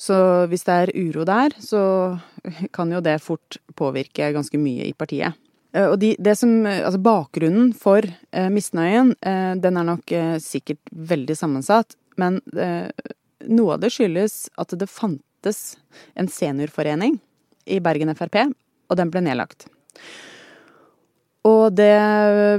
Så 0.00 0.16
hvis 0.48 0.64
det 0.64 0.76
er 0.76 0.92
uro 0.96 1.24
der, 1.28 1.52
så 1.60 2.16
kan 2.72 2.92
jo 2.92 3.02
det 3.04 3.18
fort 3.24 3.58
påvirke 3.76 4.30
ganske 4.32 4.60
mye 4.60 4.88
i 4.88 4.94
partiet. 4.96 5.36
Og 5.76 5.98
de, 6.00 6.14
det 6.16 6.36
som, 6.40 6.50
altså 6.64 7.00
bakgrunnen 7.04 7.74
for 7.76 8.04
misnøyen, 8.52 9.10
den 9.60 9.76
er 9.80 9.84
nok 9.84 10.12
sikkert 10.40 10.80
veldig 10.88 11.36
sammensatt. 11.36 11.96
Men 12.20 12.38
noe 13.44 13.74
av 13.74 13.82
det 13.82 13.90
skyldes 13.92 14.38
at 14.56 14.72
det 14.72 14.88
fantes 14.88 15.60
en 16.16 16.30
seniorforening 16.32 17.18
i 17.68 17.80
Bergen 17.84 18.14
Frp, 18.16 18.38
og 18.88 19.00
den 19.00 19.12
ble 19.12 19.24
nedlagt. 19.26 19.68
Og 21.46 21.74
det 21.76 21.94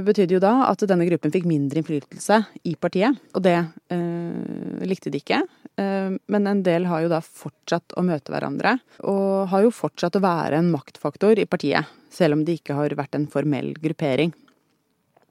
betydde 0.06 0.36
jo 0.36 0.40
da 0.42 0.52
at 0.68 0.82
denne 0.88 1.06
gruppen 1.08 1.32
fikk 1.34 1.46
mindre 1.48 1.82
innflytelse 1.82 2.38
i 2.68 2.74
partiet, 2.80 3.18
og 3.36 3.44
det 3.44 3.56
eh, 3.92 4.84
likte 4.88 5.12
de 5.12 5.20
ikke. 5.20 5.42
Eh, 5.76 6.14
men 6.16 6.48
en 6.48 6.62
del 6.64 6.88
har 6.88 7.04
jo 7.04 7.10
da 7.12 7.20
fortsatt 7.20 7.96
å 7.98 8.04
møte 8.06 8.32
hverandre, 8.32 8.78
og 9.04 9.50
har 9.52 9.66
jo 9.66 9.74
fortsatt 9.74 10.16
å 10.16 10.24
være 10.24 10.62
en 10.62 10.72
maktfaktor 10.72 11.40
i 11.42 11.48
partiet, 11.50 11.90
selv 12.14 12.38
om 12.38 12.46
de 12.46 12.56
ikke 12.56 12.78
har 12.78 12.96
vært 12.96 13.18
en 13.18 13.28
formell 13.30 13.74
gruppering. 13.82 14.32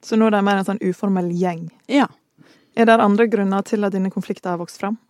Så 0.04 0.14
nå 0.14 0.28
er 0.28 0.36
det 0.36 0.44
mer 0.46 0.60
en 0.60 0.68
sånn 0.68 0.84
uformell 0.84 1.32
gjeng? 1.34 1.66
Ja. 1.90 2.06
Er 2.78 2.86
det 2.86 3.00
andre 3.02 3.26
grunner 3.26 3.64
til 3.66 3.82
at 3.82 3.96
denne 3.96 4.12
konflikten 4.14 4.52
har 4.52 4.60
vokst 4.60 4.78
fram? 4.78 5.00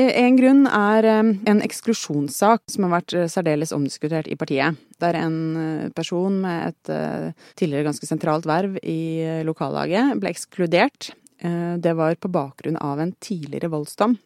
Eh, 0.00 0.10
en 0.22 0.36
grunn 0.38 0.66
er 0.66 1.06
eh, 1.08 1.30
en 1.50 1.62
eksklusjonssak 1.64 2.62
som 2.70 2.86
har 2.86 2.94
vært 2.98 3.14
eh, 3.16 3.28
særdeles 3.30 3.74
omdiskutert 3.76 4.30
i 4.30 4.38
partiet. 4.38 4.78
Der 5.02 5.16
en 5.18 5.90
person 5.96 6.36
med 6.42 6.74
et 6.74 7.36
tidligere 7.56 7.86
ganske 7.88 8.04
sentralt 8.04 8.44
verv 8.48 8.76
i 8.84 9.40
lokallaget 9.48 10.18
ble 10.20 10.28
ekskludert. 10.28 11.14
Det 11.40 11.94
var 11.96 12.18
på 12.20 12.28
bakgrunn 12.28 12.76
av 12.76 13.00
en 13.00 13.14
tidligere 13.16 13.70
voldsdom 13.72 14.18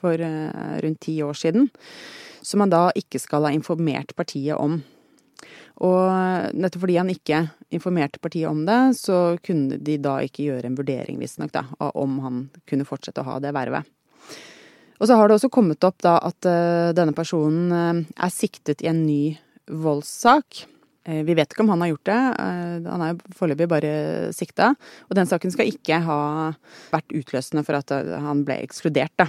for 0.00 0.16
rundt 0.16 1.00
ti 1.04 1.18
år 1.20 1.36
siden, 1.36 1.68
som 2.40 2.64
han 2.64 2.72
da 2.72 2.86
ikke 2.96 3.20
skal 3.20 3.44
ha 3.44 3.52
informert 3.52 4.16
partiet 4.16 4.56
om. 4.56 4.78
Og 5.84 6.56
nettopp 6.56 6.86
fordi 6.86 6.96
han 6.96 7.12
ikke 7.12 7.42
informerte 7.76 8.22
partiet 8.24 8.48
om 8.48 8.64
det, 8.64 8.80
så 8.96 9.36
kunne 9.44 9.76
de 9.76 9.98
da 10.00 10.16
ikke 10.24 10.48
gjøre 10.48 10.72
en 10.72 10.80
vurdering, 10.80 11.20
visstnok, 11.20 11.60
om 11.92 12.22
han 12.24 12.46
kunne 12.64 12.88
fortsette 12.88 13.20
å 13.20 13.34
ha 13.34 13.36
det 13.44 13.52
vervet. 13.52 13.84
Og 15.02 15.08
så 15.10 15.16
har 15.18 15.26
det 15.26 15.34
også 15.34 15.50
kommet 15.50 15.82
opp 15.82 15.98
da 16.04 16.14
at 16.22 16.46
uh, 16.46 16.92
denne 16.94 17.14
personen 17.16 17.72
uh, 17.74 18.04
er 18.22 18.30
siktet 18.30 18.84
i 18.84 18.90
en 18.92 19.00
ny 19.02 19.34
voldssak. 19.66 20.62
Uh, 21.08 21.24
vi 21.26 21.34
vet 21.34 21.50
ikke 21.50 21.64
om 21.64 21.72
han 21.74 21.82
har 21.82 21.90
gjort 21.90 22.10
det, 22.12 22.20
han 22.86 23.02
er 23.02 23.10
jo 23.10 23.34
foreløpig 23.34 23.68
bare 23.72 23.90
sikta. 24.36 24.70
Og 25.10 25.18
den 25.18 25.26
saken 25.26 25.54
skal 25.54 25.72
ikke 25.72 25.98
ha 26.06 26.20
vært 26.94 27.16
utløsende 27.18 27.66
for 27.66 27.80
at 27.80 27.90
han 28.22 28.46
ble 28.46 28.60
ekskludert, 28.62 29.16
da. 29.18 29.26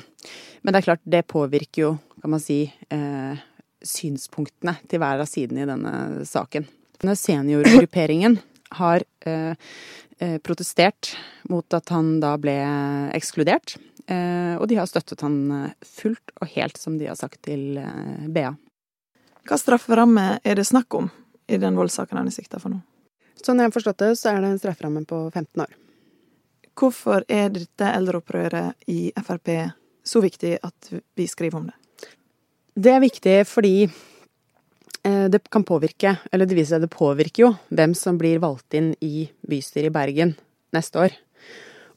Men 0.61 0.75
det 0.75 0.83
er 0.83 0.89
klart, 0.91 1.03
det 1.09 1.25
påvirker 1.33 1.87
jo, 1.87 1.91
kan 2.21 2.31
man 2.35 2.43
si, 2.43 2.61
synspunktene 3.83 4.77
til 4.87 5.01
hver 5.01 5.25
av 5.25 5.27
sidene 5.27 5.65
i 5.65 5.67
denne 5.67 6.23
saken. 6.29 6.69
Denne 7.01 7.17
seniorgrupperingen 7.19 8.37
har 8.79 9.03
eh, 9.27 9.55
protestert 10.45 11.13
mot 11.51 11.75
at 11.75 11.91
han 11.93 12.17
da 12.23 12.35
ble 12.41 12.55
ekskludert. 13.15 13.75
Eh, 14.07 14.55
og 14.59 14.67
de 14.71 14.77
har 14.79 14.87
støttet 14.89 15.23
han 15.23 15.37
fullt 15.85 16.33
og 16.39 16.49
helt, 16.55 16.79
som 16.79 16.97
de 16.99 17.09
har 17.09 17.19
sagt 17.19 17.41
til 17.47 17.79
BA. 18.31 18.53
Hva 19.43 19.59
strafferamme 19.59 20.39
er 20.43 20.59
det 20.59 20.67
snakk 20.69 20.95
om 20.95 21.09
i 21.51 21.59
den 21.59 21.75
voldssaken 21.75 22.19
han 22.19 22.29
er 22.31 22.35
sikta 22.35 22.61
for 22.63 22.71
nå? 22.71 22.79
Sånn 23.43 23.59
jeg 23.59 23.67
har 23.67 23.75
forstått 23.75 23.99
det, 23.99 24.11
så 24.19 24.31
er 24.31 24.43
det 24.43 24.53
en 24.53 24.61
strafferamme 24.61 25.03
på 25.09 25.19
15 25.33 25.65
år. 25.65 25.73
Hvorfor 26.79 27.25
er 27.29 27.51
dette 27.53 27.89
eldreopprøret 27.91 28.87
i 28.89 29.11
Frp 29.19 29.51
så 30.03 30.21
viktig 30.23 30.55
at 30.63 30.89
vi 31.15 31.27
skriver 31.29 31.59
om 31.59 31.67
det? 31.69 31.75
Det 32.73 32.93
er 32.95 33.03
viktig 33.03 33.35
fordi 33.45 33.75
eh, 33.85 33.91
det 35.03 35.41
kan 35.51 35.65
påvirke, 35.67 36.15
eller 36.31 36.47
det 36.47 36.55
viser 36.55 36.77
seg 36.77 36.85
det 36.85 36.93
påvirker 36.93 37.43
jo, 37.43 37.49
hvem 37.75 37.91
som 37.97 38.15
blir 38.19 38.39
valgt 38.39 38.75
inn 38.77 38.93
i 39.03 39.25
bystyret 39.49 39.89
i 39.89 39.93
Bergen 39.93 40.35
neste 40.75 41.01
år. 41.03 41.17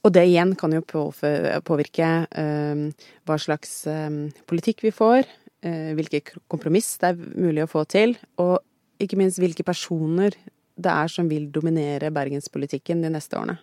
Og 0.06 0.12
det 0.14 0.22
igjen 0.28 0.54
kan 0.58 0.74
jo 0.74 0.84
påvirke 0.86 2.08
eh, 2.30 2.82
hva 3.26 3.38
slags 3.42 3.80
eh, 3.90 4.10
politikk 4.46 4.86
vi 4.86 4.94
får, 4.94 5.28
hvilke 5.66 6.20
kompromiss 6.52 6.92
det 7.00 7.08
er 7.08 7.38
mulig 7.42 7.64
å 7.64 7.70
få 7.70 7.80
til, 7.90 8.12
og 8.38 8.60
ikke 9.02 9.16
minst 9.18 9.40
hvilke 9.42 9.64
personer 9.66 10.36
det 10.78 10.92
er 10.92 11.10
som 11.10 11.26
vil 11.26 11.48
dominere 11.50 12.12
bergenspolitikken 12.14 13.00
de 13.02 13.10
neste 13.10 13.34
årene. 13.34 13.56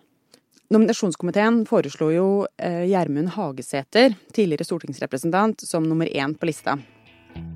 Nominasjonskomiteen 0.74 1.62
foreslo 1.70 2.10
jo 2.12 2.26
Gjermund 2.58 3.32
Hagesæter, 3.38 4.18
tidligere 4.36 4.66
stortingsrepresentant, 4.68 5.64
som 5.64 5.86
nummer 5.86 6.10
én 6.10 6.34
på 6.36 6.50
lista. 6.50 6.76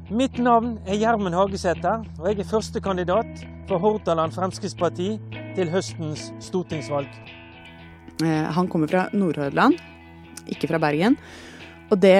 Mitt 0.09 0.39
navn 0.41 0.79
er 0.89 0.97
Gjermund 0.97 1.37
Hagesæter, 1.37 2.05
og 2.19 2.31
jeg 2.31 2.41
er 2.41 2.49
førstekandidat 2.49 3.43
for 3.69 3.83
Hordaland 3.83 4.33
Fremskrittsparti 4.33 5.11
til 5.57 5.71
høstens 5.73 6.31
stortingsvalg. 6.41 7.11
Eh, 8.25 8.49
han 8.57 8.71
kommer 8.73 8.89
fra 8.89 9.05
Nordhordland, 9.13 9.77
ikke 10.49 10.71
fra 10.71 10.81
Bergen. 10.81 11.19
Og 11.89 12.01
det 12.01 12.19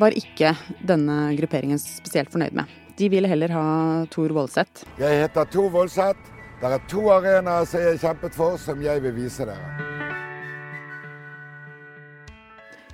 var 0.00 0.16
ikke 0.16 0.54
denne 0.88 1.18
grupperingen 1.36 1.80
spesielt 1.80 2.32
fornøyd 2.32 2.56
med. 2.56 2.64
De 2.98 3.10
ville 3.12 3.28
heller 3.28 3.52
ha 3.52 3.66
Tor 4.10 4.32
Voldseth. 4.36 4.86
Jeg 4.98 5.24
heter 5.24 5.44
Tor 5.52 5.68
Voldseth. 5.74 6.34
Det 6.58 6.72
er 6.72 6.88
to 6.90 7.04
arenaer 7.14 7.68
som 7.68 7.84
jeg 7.84 7.94
har 7.94 8.02
kjempet 8.08 8.34
for, 8.34 8.56
som 8.58 8.82
jeg 8.82 9.04
vil 9.04 9.14
vise 9.14 9.46
dere. 9.46 9.87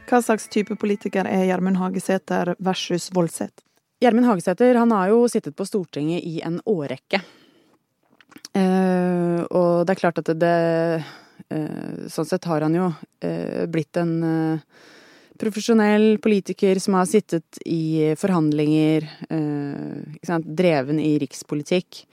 Hva 0.05 0.21
slags 0.21 0.51
type 0.53 0.75
politiker 0.77 1.25
er 1.25 1.47
Gjermund 1.49 1.79
Hagesæter 1.81 2.53
versus 2.63 3.09
Voldseth? 3.15 3.65
Gjermund 4.05 4.29
Hagesæter 4.29 4.77
han 4.77 4.93
har 4.93 5.09
jo 5.15 5.23
sittet 5.33 5.57
på 5.57 5.65
Stortinget 5.65 6.27
i 6.29 6.43
en 6.45 6.59
årrekke. 6.69 7.23
Eh, 8.55 9.41
og 9.49 9.87
det 9.87 9.95
er 9.95 10.01
klart 10.03 10.21
at 10.21 10.29
det, 10.39 10.53
eh, 11.49 12.05
Sånn 12.13 12.29
sett 12.29 12.45
har 12.45 12.61
han 12.67 12.77
jo 12.77 12.91
eh, 13.25 13.65
blitt 13.67 13.97
en 13.97 14.15
eh, 14.29 14.61
profesjonell 15.41 16.19
politiker 16.23 16.79
som 16.79 16.99
har 16.99 17.09
sittet 17.11 17.59
i 17.67 18.15
forhandlinger, 18.15 19.09
sant, 20.23 20.47
dreven 20.47 21.01
i 21.03 21.17
rikspolitikk. 21.19 22.05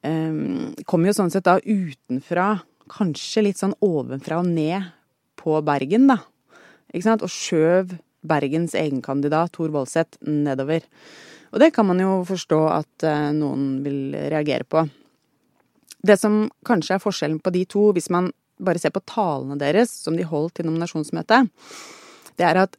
Eh, 0.00 0.32
kommer 0.88 1.10
jo 1.10 1.18
sånn 1.18 1.34
sett 1.34 1.44
da 1.44 1.58
utenfra, 1.58 2.62
kanskje 2.88 3.44
litt 3.50 3.60
sånn 3.60 3.76
ovenfra 3.84 4.40
og 4.40 4.48
ned 4.48 4.88
på 5.36 5.58
Bergen, 5.66 6.06
da 6.08 6.22
ikke 6.92 7.06
sant, 7.06 7.24
og 7.24 7.32
skjøv 7.32 7.96
Bergens 8.22 8.76
egenkandidat 8.78 9.56
Tor 9.56 9.72
Voldseth 9.74 10.20
nedover. 10.22 10.84
Og 11.52 11.60
det 11.60 11.72
kan 11.74 11.88
man 11.88 12.00
jo 12.00 12.20
forstå 12.28 12.60
at 12.70 13.06
eh, 13.08 13.30
noen 13.36 13.80
vil 13.84 14.14
reagere 14.14 14.64
på. 14.68 14.84
Det 16.02 16.16
som 16.18 16.46
kanskje 16.66 16.96
er 16.96 17.02
forskjellen 17.02 17.40
på 17.42 17.52
de 17.54 17.64
to, 17.70 17.88
hvis 17.94 18.10
man 18.14 18.30
bare 18.62 18.78
ser 18.78 18.94
på 18.94 19.02
talene 19.08 19.58
deres 19.58 19.90
som 20.04 20.16
de 20.18 20.26
holdt 20.26 20.58
til 20.58 20.68
nominasjonsmøtet, 20.68 21.50
det 22.38 22.46
er 22.46 22.62
at 22.64 22.78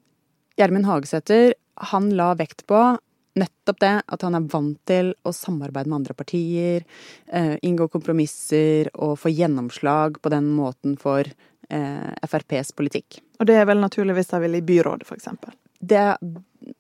Gjermund 0.60 0.88
Hagesæter 0.88 1.54
han 1.92 2.12
la 2.18 2.34
vekt 2.38 2.66
på 2.70 2.80
nettopp 3.40 3.80
det 3.82 3.94
at 4.14 4.26
han 4.26 4.38
er 4.38 4.50
vant 4.52 4.80
til 4.90 5.14
å 5.26 5.34
samarbeide 5.34 5.90
med 5.90 6.02
andre 6.02 6.16
partier, 6.18 6.84
eh, 7.28 7.56
inngå 7.66 7.90
kompromisser 7.90 8.92
og 8.94 9.18
få 9.22 9.34
gjennomslag 9.34 10.20
på 10.22 10.34
den 10.34 10.52
måten 10.54 10.98
for 11.02 11.26
eh, 11.26 12.12
FrPs 12.28 12.74
politikk. 12.78 13.22
Og 13.44 13.50
det 13.50 13.60
er 13.60 13.68
vel 13.68 13.82
naturligvis 13.84 14.30
de 14.32 14.40
vil 14.40 14.56
i 14.56 14.64
byrådet, 14.64 15.04
f.eks.? 15.04 15.28
Det 15.84 15.98
er 16.00 16.14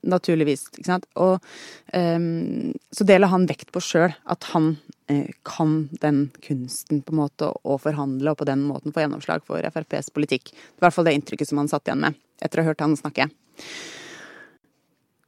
naturligvis, 0.08 0.70
ikke 0.72 0.88
sant. 0.88 1.08
Og 1.20 1.44
um, 1.92 2.72
så 2.96 3.08
deler 3.08 3.32
han 3.34 3.48
vekt 3.50 3.74
på 3.76 3.82
sjøl 3.84 4.14
at 4.32 4.48
han 4.54 4.78
uh, 5.12 5.28
kan 5.44 5.74
den 6.00 6.30
kunsten 6.46 7.02
på 7.04 7.12
en 7.12 7.20
måte 7.20 7.50
å 7.52 7.76
forhandle 7.84 8.32
og 8.32 8.40
på 8.40 8.48
den 8.48 8.64
måten 8.70 8.96
få 8.96 9.04
gjennomslag 9.04 9.44
for 9.44 9.60
FrPs 9.76 10.14
politikk. 10.16 10.54
I 10.56 10.86
hvert 10.86 10.96
fall 10.96 11.10
det 11.10 11.18
inntrykket 11.18 11.52
som 11.52 11.60
han 11.60 11.72
satt 11.72 11.90
igjen 11.90 12.06
med 12.06 12.22
etter 12.44 12.62
å 12.62 12.64
ha 12.64 12.72
hørt 12.72 12.86
han 12.86 12.96
snakke. 12.96 13.28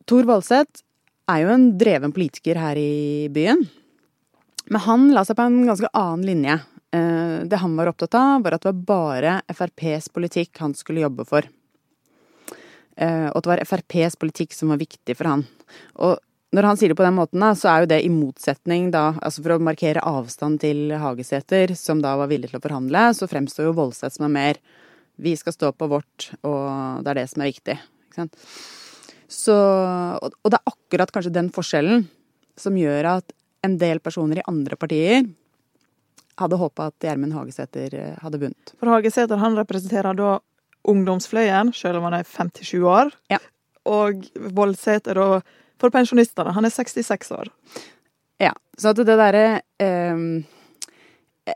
Tor 0.07 0.27
Valseth 0.29 0.85
er 1.31 1.43
jo 1.43 1.51
en 1.51 1.67
dreven 1.75 2.15
politiker 2.15 2.61
her 2.61 2.79
i 2.79 3.27
byen. 3.35 3.67
Men 4.71 4.87
han 4.87 5.11
la 5.11 5.27
seg 5.27 5.35
på 5.35 5.49
en 5.49 5.65
ganske 5.67 5.91
annen 5.91 6.25
linje. 6.31 6.61
Eh, 6.95 7.43
det 7.49 7.59
han 7.61 7.75
var 7.77 7.91
opptatt 7.91 8.15
av, 8.17 8.43
var 8.45 8.55
at 8.55 8.65
det 8.65 8.71
var 8.71 8.85
bare 8.89 9.35
FrPs 9.51 10.09
politikk 10.13 10.63
han 10.63 10.75
skulle 10.77 11.03
jobbe 11.03 11.25
for. 11.27 11.47
Eh, 12.95 13.27
og 13.31 13.37
at 13.39 13.43
det 13.43 13.51
var 13.51 13.65
FrPs 13.65 14.15
politikk 14.21 14.55
som 14.55 14.71
var 14.71 14.79
viktig 14.81 15.17
for 15.17 15.31
han. 15.31 15.43
Og 16.05 16.15
når 16.55 16.69
han 16.69 16.79
sier 16.79 16.93
det 16.93 16.99
på 16.99 17.03
den 17.03 17.17
måten, 17.17 17.43
så 17.59 17.71
er 17.71 17.83
jo 17.83 17.91
det 17.91 17.99
i 18.05 18.13
motsetning, 18.13 18.87
da, 18.93 19.09
altså 19.19 19.43
for 19.43 19.57
å 19.57 19.63
markere 19.65 20.03
avstand 20.07 20.61
til 20.63 20.93
Hagesæter, 21.01 21.73
som 21.75 21.99
da 22.03 22.13
var 22.21 22.31
villig 22.31 22.51
til 22.51 22.61
å 22.61 22.63
forhandle, 22.63 23.09
så 23.17 23.27
fremstår 23.27 23.69
jo 23.69 23.75
Voldseth 23.75 24.15
som 24.15 24.29
er 24.29 24.35
mer 24.37 24.61
vi 25.19 25.33
skal 25.39 25.55
stå 25.55 25.71
på 25.75 25.87
vårt, 25.91 26.29
og 26.47 27.03
det 27.03 27.11
er 27.11 27.19
det 27.21 27.29
som 27.31 27.43
er 27.43 27.51
viktig. 27.51 27.75
Så, 29.31 29.55
og 29.55 30.47
det 30.51 30.59
er 30.59 30.71
akkurat 30.71 31.11
kanskje 31.11 31.33
den 31.35 31.51
forskjellen 31.55 32.05
som 32.59 32.77
gjør 32.79 33.09
at 33.17 33.35
en 33.65 33.75
del 33.81 33.99
personer 34.03 34.39
i 34.39 34.47
andre 34.47 34.77
partier 34.79 35.25
hadde 36.41 36.59
håpa 36.59 36.89
at 36.89 37.03
Gjermund 37.03 37.35
Hagesæter 37.35 37.95
eh, 37.95 38.15
hadde 38.23 38.41
vunnet. 38.41 38.73
For 38.79 38.91
Hagesæter 38.91 39.39
han 39.41 39.57
representerer 39.59 40.17
da 40.17 40.37
ungdomsfløyen, 40.85 41.71
selv 41.73 41.99
om 41.99 42.09
han 42.09 42.19
er 42.19 42.27
57 42.27 42.73
år. 42.85 43.13
Ja. 43.31 43.39
Og 43.85 44.25
Voldsæter 44.55 45.17
da 45.17 45.29
for 45.81 45.93
pensjonistene. 45.93 46.53
Han 46.55 46.67
er 46.67 46.73
66 46.73 47.31
år. 47.35 47.51
Ja. 48.41 48.53
Så 48.77 48.91
at 48.91 48.99
det 48.99 49.15
derre 49.15 49.61
eh, 49.79 50.23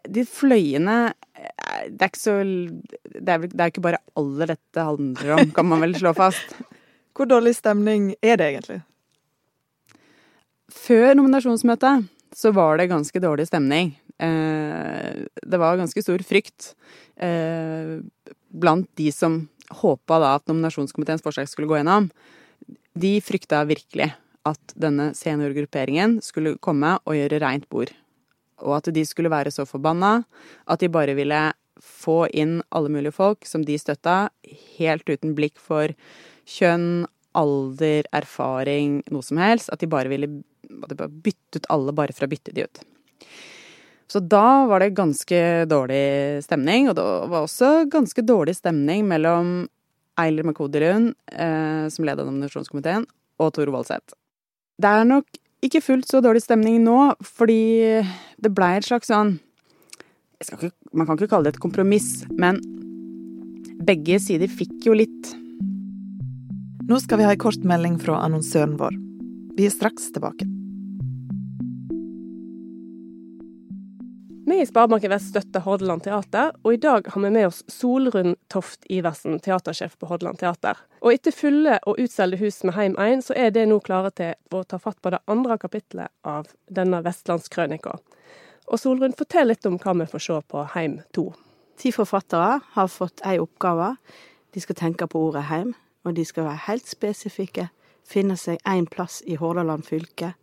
De 0.07 0.23
fløyene 0.23 1.11
eh, 1.35 1.87
Det 1.89 2.05
er 2.05 2.11
ikke 2.11 2.21
så 2.21 2.35
det 2.39 3.33
er, 3.33 3.47
er 3.49 3.71
ikke 3.71 3.83
bare 3.83 3.99
alle 4.15 4.47
dette 4.53 4.85
handler 4.85 5.33
om, 5.35 5.51
kan 5.51 5.67
man 5.67 5.83
vel 5.83 5.97
slå 5.97 6.13
fast. 6.15 6.55
Hvor 7.19 7.27
dårlig 7.27 7.57
stemning 7.57 8.13
er 8.23 8.37
det 8.39 8.45
egentlig? 8.53 8.79
Før 10.71 11.17
nominasjonsmøtet 11.17 12.05
så 12.35 12.51
var 12.55 12.77
det 12.77 12.89
ganske 12.91 13.21
dårlig 13.21 13.47
stemning. 13.49 13.93
Eh, 14.19 15.25
det 15.41 15.59
var 15.61 15.79
ganske 15.79 16.03
stor 16.03 16.21
frykt 16.27 16.73
eh, 17.15 17.99
blant 18.49 18.89
de 18.99 19.11
som 19.15 19.41
håpa 19.81 20.19
da 20.21 20.33
at 20.37 20.49
nominasjonskomiteens 20.49 21.23
forslag 21.25 21.49
skulle 21.49 21.69
gå 21.69 21.79
gjennom. 21.79 22.09
De 22.99 23.17
frykta 23.23 23.63
virkelig 23.69 24.11
at 24.49 24.73
denne 24.79 25.11
seniorgrupperingen 25.17 26.19
skulle 26.25 26.57
komme 26.63 26.97
og 27.05 27.17
gjøre 27.17 27.41
reint 27.43 27.67
bord. 27.71 27.91
Og 28.65 28.79
at 28.79 28.89
de 28.93 29.05
skulle 29.07 29.31
være 29.31 29.53
så 29.53 29.65
forbanna 29.69 30.23
at 30.67 30.81
de 30.81 30.91
bare 30.91 31.15
ville 31.17 31.49
få 31.79 32.25
inn 32.35 32.59
alle 32.75 32.91
mulige 32.91 33.15
folk 33.15 33.47
som 33.47 33.63
de 33.63 33.77
støtta, 33.79 34.27
helt 34.77 35.07
uten 35.07 35.35
blikk 35.37 35.61
for 35.63 35.93
kjønn, 36.49 37.07
alder, 37.37 38.07
erfaring, 38.15 38.99
noe 39.13 39.23
som 39.23 39.39
helst. 39.39 39.71
At 39.71 39.79
de 39.83 39.87
bare 39.87 40.11
ville 40.11 40.41
bytte 40.69 41.09
byttet 41.09 41.69
alle 41.73 41.93
bare 41.95 42.15
for 42.15 42.27
å 42.27 42.31
bytte 42.31 42.53
de 42.55 42.67
ut. 42.67 42.81
Så 44.09 44.21
da 44.25 44.65
var 44.65 44.81
det 44.81 44.95
ganske 44.97 45.65
dårlig 45.69 46.41
stemning, 46.45 46.89
og 46.89 46.95
det 46.97 47.03
var 47.03 47.43
også 47.43 47.85
ganske 47.93 48.23
dårlig 48.25 48.55
stemning 48.57 49.05
mellom 49.09 49.67
Eiler 50.19 50.47
Makoderun, 50.47 51.13
eh, 51.31 51.85
som 51.93 52.07
leda 52.07 52.25
nominasjonskomiteen, 52.25 53.05
og 53.39 53.53
Tore 53.53 53.71
Walseth. 53.71 54.17
Det 54.81 54.89
er 54.89 55.05
nok 55.05 55.25
ikke 55.61 55.83
fullt 55.83 56.09
så 56.09 56.23
dårlig 56.23 56.41
stemning 56.41 56.81
nå, 56.83 56.97
fordi 57.21 58.01
det 58.41 58.51
blei 58.55 58.77
et 58.79 58.87
slags 58.87 59.11
sånn 59.11 59.37
ikke, 60.39 60.71
Man 60.93 61.05
kan 61.05 61.17
ikke 61.19 61.29
kalle 61.33 61.49
det 61.49 61.57
et 61.57 61.61
kompromiss, 61.61 62.23
men 62.31 62.61
begge 63.85 64.17
sider 64.23 64.49
fikk 64.49 64.87
jo 64.87 64.95
litt. 64.95 65.33
Nå 66.89 66.97
skal 67.03 67.19
vi 67.19 67.27
ha 67.27 67.35
ei 67.35 67.39
kort 67.39 67.61
melding 67.67 67.99
fra 68.01 68.23
annonsøren 68.23 68.79
vår. 68.79 68.95
Vi 69.59 69.67
er 69.67 69.75
straks 69.75 70.09
tilbake. 70.15 70.47
I 74.61 74.65
Sparebanken 74.65 75.09
Vest 75.09 75.29
støtter 75.31 75.63
Hordaland 75.63 76.03
Teater, 76.03 76.51
og 76.63 76.73
i 76.73 76.79
dag 76.83 77.05
har 77.07 77.21
vi 77.21 77.29
med 77.31 77.45
oss 77.47 77.61
Solrun 77.71 78.33
Toft 78.51 78.83
Iversen, 78.91 79.37
teatersjef 79.39 79.93
på 79.95 80.09
Hordaland 80.09 80.39
Teater. 80.41 80.81
Og 80.99 81.13
etter 81.13 81.31
fulle 81.31 81.77
og 81.87 82.01
utsolgte 82.03 82.41
hus 82.41 82.57
med 82.67 82.75
Heim 82.75 82.97
1, 82.99 83.23
så 83.29 83.37
er 83.39 83.53
det 83.55 83.63
nå 83.69 83.77
klare 83.85 84.11
til 84.11 84.33
å 84.51 84.63
ta 84.67 84.79
fatt 84.83 84.99
på 84.99 85.13
det 85.13 85.21
andre 85.31 85.55
kapitlet 85.61 86.11
av 86.27 86.49
denne 86.67 86.99
vestlandskrønika. 87.05 87.93
Og 88.67 88.81
Solrun, 88.81 89.15
fortell 89.15 89.47
litt 89.53 89.67
om 89.69 89.77
hva 89.79 89.95
vi 90.01 90.09
får 90.11 90.25
se 90.25 90.39
på 90.51 90.65
Heim 90.73 90.99
2. 91.15 91.25
Ti 91.79 91.93
forfattere 91.95 92.57
har 92.75 92.91
fått 92.91 93.23
ei 93.29 93.37
oppgave. 93.39 93.93
De 94.51 94.65
skal 94.65 94.75
tenke 94.81 95.07
på 95.07 95.21
ordet 95.29 95.45
heim, 95.47 95.71
og 96.03 96.17
de 96.19 96.25
skal 96.27 96.49
være 96.49 96.65
helt 96.65 96.89
spesifikke. 96.89 97.69
Finne 98.03 98.35
seg 98.35 98.59
én 98.67 98.89
plass 98.91 99.21
i 99.23 99.39
Hordaland 99.39 99.87
fylke 99.87 100.33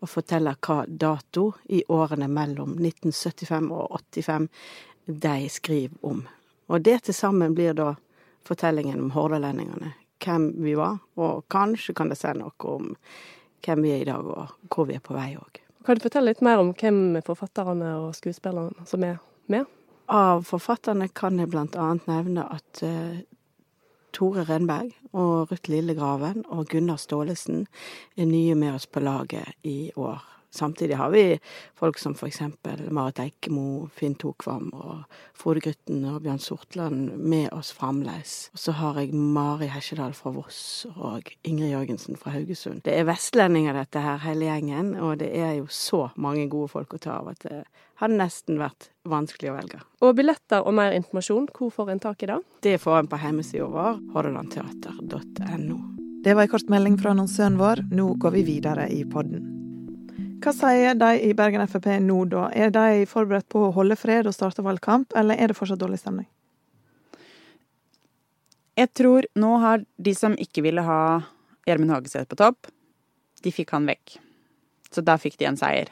og 0.00 0.10
forteller 0.10 0.58
hva 0.64 0.82
dato 0.88 1.52
i 1.68 1.82
årene 1.88 2.28
mellom 2.30 2.76
1975 2.78 3.70
og 3.74 4.00
85 4.14 4.48
de 5.08 5.48
skriver 5.48 5.96
om. 6.06 6.26
Og 6.68 6.84
det 6.84 7.02
til 7.06 7.16
sammen 7.16 7.54
blir 7.56 7.74
da 7.76 7.94
fortellingen 8.48 9.00
om 9.00 9.14
hordalendingene. 9.14 9.94
Hvem 10.24 10.50
vi 10.64 10.74
var, 10.76 10.98
og 11.16 11.46
kanskje 11.52 11.94
kan 11.94 12.10
det 12.10 12.18
si 12.18 12.30
noe 12.36 12.52
om 12.68 12.92
hvem 13.64 13.82
vi 13.84 13.94
er 13.94 14.02
i 14.02 14.08
dag, 14.08 14.26
og 14.26 14.74
hvor 14.74 14.88
vi 14.88 14.98
er 14.98 15.04
på 15.04 15.16
vei 15.16 15.32
òg. 15.38 15.62
Kan 15.86 15.96
du 15.96 16.04
fortelle 16.04 16.32
litt 16.32 16.42
mer 16.44 16.60
om 16.60 16.74
hvem 16.76 17.18
forfatterne 17.24 17.94
og 18.02 18.14
skuespillerne 18.18 18.86
som 18.86 19.04
er 19.06 19.20
med? 19.48 19.68
Av 20.08 20.42
forfatterne 20.48 21.08
kan 21.12 21.38
jeg 21.40 21.52
annet 21.54 22.06
nevne 22.08 22.44
at 22.48 22.82
uh, 22.82 23.20
Tore 24.18 24.42
Renberg 24.42 24.96
og 25.14 25.52
Ruth 25.52 25.70
Lillegraven 25.70 26.42
og 26.50 26.66
Gunnar 26.72 26.98
Staalesen 26.98 27.68
er 28.18 28.26
nye 28.26 28.56
med 28.58 28.74
oss 28.74 28.88
på 28.90 28.98
laget 29.04 29.54
i 29.62 29.92
år. 29.94 30.37
Samtidig 30.58 30.96
har 30.98 31.10
vi 31.14 31.24
folk 31.78 31.98
som 31.98 32.16
for 32.18 32.26
eksempel 32.26 32.88
Marit 32.94 33.20
Eikemo, 33.22 33.86
Finn 33.94 34.16
Tokvam 34.18 34.72
og 34.74 35.04
Frode 35.38 35.62
Grytten 35.62 36.02
og 36.10 36.22
Bjørn 36.24 36.42
Sortland 36.42 37.12
med 37.14 37.52
oss 37.54 37.70
fremdeles. 37.76 38.36
Og 38.56 38.62
så 38.64 38.74
har 38.80 38.98
jeg 38.98 39.14
Mari 39.14 39.70
Hesjedal 39.70 40.16
fra 40.18 40.32
Voss 40.34 40.60
og 40.96 41.30
Ingrid 41.46 41.70
Jørgensen 41.70 42.18
fra 42.18 42.34
Haugesund. 42.34 42.82
Det 42.88 42.96
er 42.98 43.06
vestlendinger 43.06 43.76
dette 43.78 44.02
her, 44.02 44.18
hele 44.24 44.48
gjengen, 44.50 44.94
og 44.98 45.20
det 45.22 45.30
er 45.38 45.58
jo 45.60 45.68
så 45.70 46.08
mange 46.16 46.48
gode 46.50 46.72
folk 46.74 46.96
å 46.96 47.02
ta 47.02 47.20
av 47.20 47.30
at 47.34 47.46
det 47.46 47.62
har 47.98 48.10
nesten 48.12 48.60
vært 48.60 48.90
vanskelig 49.08 49.52
å 49.52 49.56
velge. 49.58 49.82
Og 50.06 50.16
billetter 50.18 50.66
og 50.66 50.74
mer 50.78 50.94
informasjon, 50.96 51.50
hvor 51.54 51.72
får 51.74 51.94
en 51.94 52.02
tak 52.02 52.22
i 52.22 52.30
det? 52.30 52.40
Det 52.66 52.76
får 52.82 53.02
en 53.02 53.10
på 53.10 53.20
hjemmesida 53.22 53.70
vår, 53.70 54.02
hordalandteater.no. 54.14 55.78
Det 56.24 56.34
var 56.34 56.46
en 56.46 56.50
kort 56.54 56.70
melding 56.70 56.98
fra 56.98 57.14
annonsøren 57.14 57.58
vår. 57.58 57.86
Nå 57.94 58.12
går 58.22 58.38
vi 58.38 58.42
videre 58.46 58.88
i 58.90 59.04
podden. 59.06 59.57
Hva 60.38 60.52
sier 60.54 60.94
de 60.94 61.08
i 61.26 61.32
Bergen 61.34 61.64
Frp 61.66 61.88
nå, 62.04 62.18
da? 62.30 62.48
Er 62.54 62.70
de 62.70 63.06
forberedt 63.10 63.48
på 63.50 63.64
å 63.66 63.72
holde 63.74 63.96
fred 63.98 64.28
og 64.28 64.36
starte 64.36 64.62
valgkamp, 64.62 65.10
eller 65.18 65.38
er 65.38 65.50
det 65.50 65.56
fortsatt 65.58 65.80
dårlig 65.80 65.98
stemning? 65.98 66.28
Jeg 68.78 68.92
tror 68.94 69.26
nå 69.34 69.56
har 69.58 69.82
de 69.98 70.14
som 70.14 70.36
ikke 70.38 70.62
ville 70.62 70.84
ha 70.86 71.00
Gjermund 71.66 71.90
Hagesæter 71.90 72.30
på 72.30 72.38
topp, 72.38 72.70
de 73.42 73.52
fikk 73.54 73.74
han 73.74 73.88
vekk. 73.90 74.18
Så 74.94 75.02
da 75.02 75.16
fikk 75.18 75.40
de 75.40 75.48
en 75.50 75.58
seier. 75.58 75.90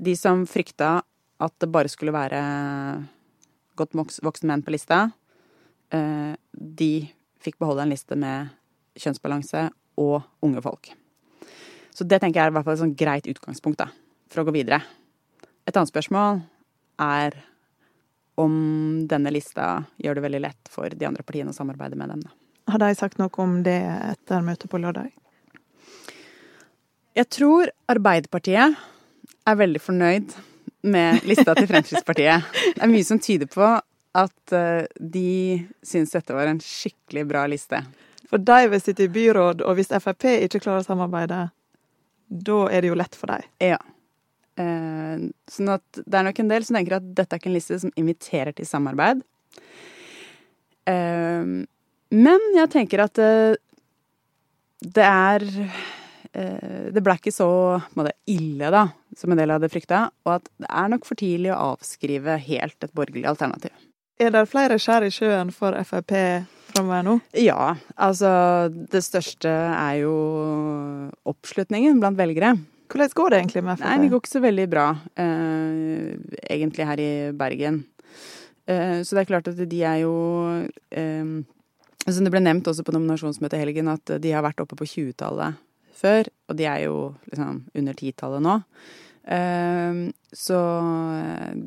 De 0.00 0.14
som 0.16 0.46
frykta 0.48 1.02
at 1.40 1.54
det 1.60 1.68
bare 1.72 1.92
skulle 1.92 2.16
være 2.16 2.40
godt 3.76 3.96
voksne 4.24 4.48
menn 4.48 4.64
på 4.64 4.72
lista, 4.72 5.10
eh, 5.92 6.32
de 6.52 6.92
fikk 7.40 7.60
beholde 7.60 7.84
en 7.84 7.92
liste 7.92 8.16
med 8.16 8.48
kjønnsbalanse 9.00 9.68
og 10.00 10.22
unge 10.44 10.64
folk. 10.64 10.92
Så 11.94 12.06
det 12.06 12.20
tenker 12.22 12.40
jeg 12.40 12.48
er 12.48 12.54
i 12.54 12.56
hvert 12.56 12.66
fall 12.66 12.78
et 12.78 12.82
sånn 12.82 12.96
greit 12.98 13.28
utgangspunkt 13.30 13.80
da, 13.82 13.90
for 14.30 14.42
å 14.42 14.48
gå 14.48 14.54
videre. 14.56 14.80
Et 15.68 15.76
annet 15.76 15.90
spørsmål 15.90 16.42
er 17.00 17.36
om 18.40 18.54
denne 19.08 19.32
lista 19.34 19.82
gjør 20.00 20.18
det 20.18 20.24
veldig 20.24 20.42
lett 20.46 20.70
for 20.72 20.92
de 20.92 21.08
andre 21.08 21.24
partiene 21.26 21.52
å 21.52 21.56
samarbeide 21.56 21.98
med 21.98 22.12
dem. 22.14 22.22
Da. 22.24 22.32
Har 22.72 22.82
de 22.82 22.94
sagt 22.96 23.18
noe 23.20 23.32
om 23.42 23.60
det 23.66 23.80
etter 23.82 24.44
møtet 24.46 24.70
på 24.70 24.80
lørdag? 24.80 25.10
Jeg 27.18 27.26
tror 27.34 27.72
Arbeiderpartiet 27.90 28.78
er 29.50 29.58
veldig 29.58 29.82
fornøyd 29.82 30.34
med 30.86 31.24
lista 31.28 31.56
til 31.58 31.68
Fremskrittspartiet. 31.68 32.46
Det 32.76 32.84
er 32.84 32.92
mye 32.92 33.06
som 33.06 33.20
tyder 33.20 33.50
på 33.50 33.66
at 34.16 34.54
eh, 34.56 34.86
de 34.96 35.60
syns 35.86 36.14
dette 36.14 36.34
var 36.34 36.50
en 36.50 36.62
skikkelig 36.62 37.26
bra 37.28 37.44
liste. 37.50 37.82
For 38.30 38.42
de 38.42 38.70
vil 38.70 38.82
sitte 38.82 39.06
i 39.06 39.12
byråd, 39.12 39.64
og 39.66 39.76
hvis 39.78 39.90
Frp 39.98 40.28
ikke 40.46 40.62
klarer 40.62 40.84
å 40.84 40.86
samarbeide, 40.86 41.48
da 42.30 42.60
er 42.70 42.84
det 42.84 42.92
jo 42.92 42.98
lett 42.98 43.16
for 43.18 43.32
deg. 43.32 43.46
Ja. 43.62 43.78
Eh, 44.60 45.26
sånn 45.50 45.72
at 45.74 46.00
det 46.04 46.18
er 46.18 46.26
nok 46.26 46.40
en 46.42 46.52
del 46.52 46.66
som 46.66 46.78
tenker 46.78 46.98
at 47.00 47.10
dette 47.16 47.34
er 47.34 47.42
ikke 47.42 47.50
en 47.50 47.56
liste 47.56 47.78
som 47.82 47.92
inviterer 47.98 48.54
til 48.54 48.68
samarbeid. 48.68 49.24
Eh, 50.90 51.50
men 52.10 52.46
jeg 52.56 52.72
tenker 52.72 53.04
at 53.04 53.20
eh, 53.22 53.58
det 54.80 55.04
er 55.04 55.44
eh, 56.32 56.86
Det 56.90 57.02
ble 57.04 57.14
ikke 57.18 57.34
så 57.34 57.50
måte, 57.98 58.14
ille, 58.30 58.70
da, 58.72 58.86
som 59.16 59.34
en 59.34 59.42
del 59.42 59.52
hadde 59.54 59.70
frykta. 59.72 60.06
Og 60.26 60.38
at 60.38 60.48
det 60.62 60.70
er 60.70 60.94
nok 60.94 61.06
for 61.08 61.20
tidlig 61.20 61.52
å 61.54 61.60
avskrive 61.74 62.38
helt 62.46 62.86
et 62.86 62.94
borgerlig 62.96 63.28
alternativ. 63.30 63.74
Er 64.20 64.34
det 64.34 64.48
flere 64.50 64.76
skjær 64.80 65.06
i 65.06 65.12
sjøen 65.14 65.50
for 65.54 65.76
Frp 65.88 66.12
framover 66.80 67.06
nå? 67.06 67.16
Ja. 67.36 67.76
Altså, 68.00 68.30
det 68.70 69.02
største 69.04 69.50
er 69.50 70.00
jo 70.02 70.14
oppslutningen 71.28 72.00
blant 72.00 72.18
velgere. 72.18 72.56
Hvordan 72.90 73.14
går 73.14 73.30
det 73.30 73.38
egentlig 73.38 73.62
med 73.62 73.78
Frp? 73.78 73.86
Nei, 73.86 73.98
Det 74.02 74.10
går 74.10 74.20
ikke 74.20 74.34
så 74.34 74.42
veldig 74.42 74.66
bra, 74.70 74.86
eh, 75.16 76.16
egentlig, 76.50 76.86
her 76.86 76.98
i 76.98 77.32
Bergen. 77.32 77.84
Eh, 78.66 79.02
så 79.02 79.14
det 79.14 79.22
er 79.22 79.30
klart 79.30 79.48
at 79.48 79.56
de 79.56 79.82
er 79.82 80.00
jo 80.02 80.14
eh, 80.90 81.24
Som 82.06 82.24
Det 82.24 82.30
ble 82.32 82.40
nevnt 82.40 82.66
også 82.66 82.82
på 82.84 82.92
nominasjonsmøtet 82.92 83.58
i 83.58 83.60
helgen 83.60 83.88
at 83.88 84.04
de 84.20 84.30
har 84.32 84.42
vært 84.42 84.60
oppe 84.60 84.74
på 84.74 84.86
20-tallet 84.88 85.54
før, 85.92 86.24
og 86.48 86.56
de 86.56 86.64
er 86.64 86.86
jo 86.86 87.14
liksom 87.28 87.66
under 87.76 87.92
10-tallet 87.92 88.40
nå. 88.40 88.54
Eh, 89.28 90.10
så 90.32 90.58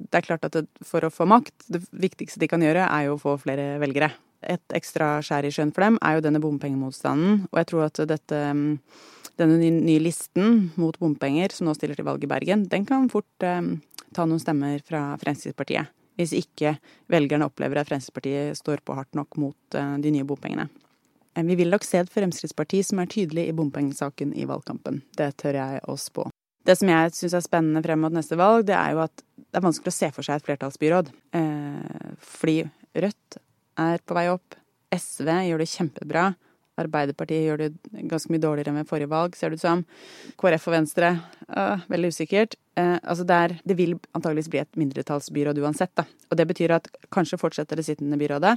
det 0.10 0.18
er 0.18 0.26
klart 0.26 0.46
at 0.50 0.58
for 0.82 1.06
å 1.06 1.14
få 1.14 1.28
makt, 1.30 1.54
det 1.70 1.84
viktigste 1.92 2.42
de 2.42 2.50
kan 2.50 2.62
gjøre, 2.66 2.90
er 2.90 3.06
jo 3.08 3.16
å 3.16 3.22
få 3.22 3.38
flere 3.38 3.78
velgere 3.80 4.10
et 4.50 4.76
ekstra 4.78 5.18
skjær 5.26 5.48
i 5.48 5.52
sjøen 5.54 5.74
for 5.76 5.86
dem, 5.86 5.98
er 6.04 6.18
jo 6.18 6.26
denne 6.26 6.42
bompengemotstanden. 6.44 7.44
Og 7.52 7.60
jeg 7.62 7.70
tror 7.72 7.88
at 7.88 8.04
dette, 8.10 8.40
mm, 8.54 8.78
denne 9.42 9.72
nye 9.74 10.04
listen 10.04 10.70
mot 10.80 10.98
bompenger, 11.02 11.54
som 11.56 11.70
nå 11.70 11.76
stiller 11.78 12.00
til 12.00 12.08
valg 12.08 12.24
i 12.26 12.32
Bergen, 12.32 12.68
den 12.72 12.88
kan 12.90 13.10
fort 13.14 13.46
eh, 13.48 13.74
ta 14.14 14.28
noen 14.28 14.42
stemmer 14.42 14.80
fra 14.86 15.12
Fremskrittspartiet. 15.22 15.92
Hvis 16.20 16.36
ikke 16.38 16.76
velgerne 17.10 17.48
opplever 17.50 17.82
at 17.82 17.90
Fremskrittspartiet 17.90 18.60
står 18.60 18.84
på 18.86 18.96
hardt 18.98 19.18
nok 19.18 19.40
mot 19.42 19.80
eh, 19.80 19.98
de 20.04 20.14
nye 20.14 20.28
bompengene. 20.28 20.70
Vi 21.34 21.56
vil 21.58 21.72
nok 21.74 21.82
se 21.82 21.98
et 21.98 22.12
Fremskrittsparti 22.14 22.84
som 22.86 23.00
er 23.02 23.10
tydelig 23.10 23.48
i 23.50 23.56
bompengesaken 23.58 24.36
i 24.38 24.46
valgkampen. 24.46 25.02
Det 25.18 25.32
tør 25.42 25.58
jeg 25.58 25.80
å 25.90 25.98
spå. 25.98 26.28
Det 26.64 26.76
som 26.80 26.92
jeg 26.92 27.16
syns 27.18 27.34
er 27.36 27.44
spennende 27.44 27.82
frem 27.84 28.00
mot 28.06 28.14
neste 28.14 28.38
valg, 28.40 28.68
det 28.70 28.76
er 28.78 28.94
jo 28.94 29.02
at 29.04 29.24
det 29.36 29.60
er 29.60 29.66
vanskelig 29.66 29.92
å 29.92 29.98
se 29.98 30.10
for 30.16 30.26
seg 30.26 30.40
et 30.40 30.46
flertallsbyråd. 30.48 31.10
Eh, 31.36 32.14
fordi 32.24 32.62
Rødt 32.94 33.40
er 33.80 34.02
på 34.06 34.18
vei 34.18 34.28
opp. 34.32 34.58
SV 34.94 35.30
gjør 35.50 35.64
det 35.64 35.70
kjempebra. 35.72 36.26
Arbeiderpartiet 36.82 37.46
gjør 37.46 37.62
det 37.62 38.06
ganske 38.10 38.32
mye 38.34 38.42
dårligere 38.42 38.72
enn 38.72 38.80
ved 38.82 38.90
forrige 38.90 39.12
valg, 39.12 39.36
ser 39.38 39.54
det 39.54 39.60
ut 39.60 39.64
som. 39.64 39.84
KrF 40.42 40.70
og 40.72 40.74
Venstre 40.74 41.12
øh, 41.46 41.84
veldig 41.92 42.10
usikkert. 42.10 42.58
Eh, 42.80 42.96
altså 42.98 43.26
der, 43.30 43.60
det 43.62 43.78
vil 43.78 43.94
antageligvis 44.18 44.50
bli 44.50 44.64
et 44.64 44.80
mindretallsbyråd 44.82 45.62
uansett. 45.62 45.94
Da. 46.00 46.08
Og 46.32 46.40
det 46.40 46.48
betyr 46.50 46.74
at 46.80 46.90
kanskje 47.14 47.38
fortsetter 47.42 47.78
det 47.78 47.86
sittende 47.86 48.18
byrådet, 48.18 48.56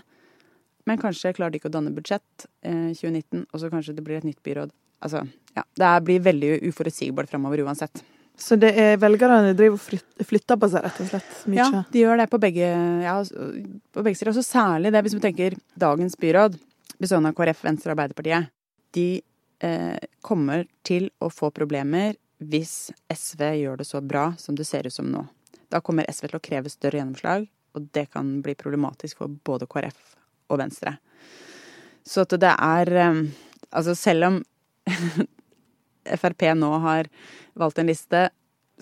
men 0.89 1.01
kanskje 1.03 1.35
klarer 1.37 1.53
de 1.53 1.61
ikke 1.61 1.69
å 1.69 1.77
danne 1.77 1.93
budsjett 1.93 2.49
eh, 2.65 2.93
2019, 2.97 3.45
og 3.51 3.61
så 3.61 3.73
kanskje 3.73 3.97
det 3.99 4.07
blir 4.07 4.23
et 4.23 4.29
nytt 4.29 4.41
byråd. 4.47 4.73
Altså, 5.05 5.27
ja. 5.53 5.67
Det 5.77 5.93
blir 6.09 6.25
veldig 6.25 6.55
uforutsigbart 6.71 7.29
framover 7.29 7.67
uansett. 7.67 8.01
Så 8.37 8.59
det 8.61 8.73
er 8.77 8.99
velgerne 9.01 9.55
driver 9.57 9.79
og 9.79 10.27
flytter 10.29 10.59
på 10.61 10.69
seg, 10.69 10.85
rett 10.85 10.99
og 11.01 11.09
slett? 11.09 11.37
Mye. 11.49 11.61
Ja, 11.63 11.83
de 11.93 12.03
gjør 12.03 12.21
det 12.21 12.27
på 12.33 12.41
begge, 12.41 12.69
ja, 13.05 13.15
på 13.25 14.05
begge 14.05 14.19
sider. 14.19 14.33
Og 14.35 14.37
så 14.37 14.45
særlig 14.45 14.93
det 14.93 15.03
hvis 15.07 15.17
vi 15.17 15.23
tenker 15.25 15.57
dagens 15.81 16.19
byråd, 16.21 16.59
bestående 17.01 17.33
av 17.33 17.39
KrF, 17.39 17.65
Venstre 17.65 17.91
og 17.91 17.97
Arbeiderpartiet. 17.97 18.53
De 18.97 19.09
eh, 19.65 20.05
kommer 20.25 20.67
til 20.87 21.09
å 21.25 21.31
få 21.33 21.51
problemer 21.55 22.17
hvis 22.45 22.91
SV 23.09 23.43
gjør 23.63 23.81
det 23.81 23.89
så 23.89 24.03
bra 24.05 24.29
som 24.39 24.57
det 24.59 24.69
ser 24.69 24.89
ut 24.89 24.95
som 24.95 25.09
nå. 25.09 25.25
Da 25.73 25.81
kommer 25.85 26.09
SV 26.13 26.29
til 26.29 26.39
å 26.39 26.45
kreve 26.45 26.73
større 26.73 27.01
gjennomslag, 27.01 27.49
og 27.77 27.89
det 27.97 28.07
kan 28.13 28.37
bli 28.45 28.55
problematisk 28.59 29.23
for 29.23 29.33
både 29.49 29.69
KrF 29.71 30.03
og 30.53 30.61
Venstre. 30.61 30.99
Så 32.07 32.23
at 32.27 32.37
det 32.41 32.53
er 32.53 32.97
eh, 33.01 33.27
Altså 33.77 33.97
selv 33.99 34.25
om 34.29 34.37
Frp 36.21 36.49
nå 36.59 36.71
har 36.85 37.09
valgt 37.59 37.81
en 37.83 37.91
liste 37.91 38.29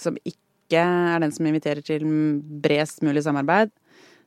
som 0.01 0.17
ikke 0.27 0.81
er 0.81 1.23
den 1.23 1.33
som 1.35 1.47
inviterer 1.47 1.85
til 1.85 2.05
bredest 2.65 3.05
mulig 3.07 3.23
samarbeid, 3.27 3.73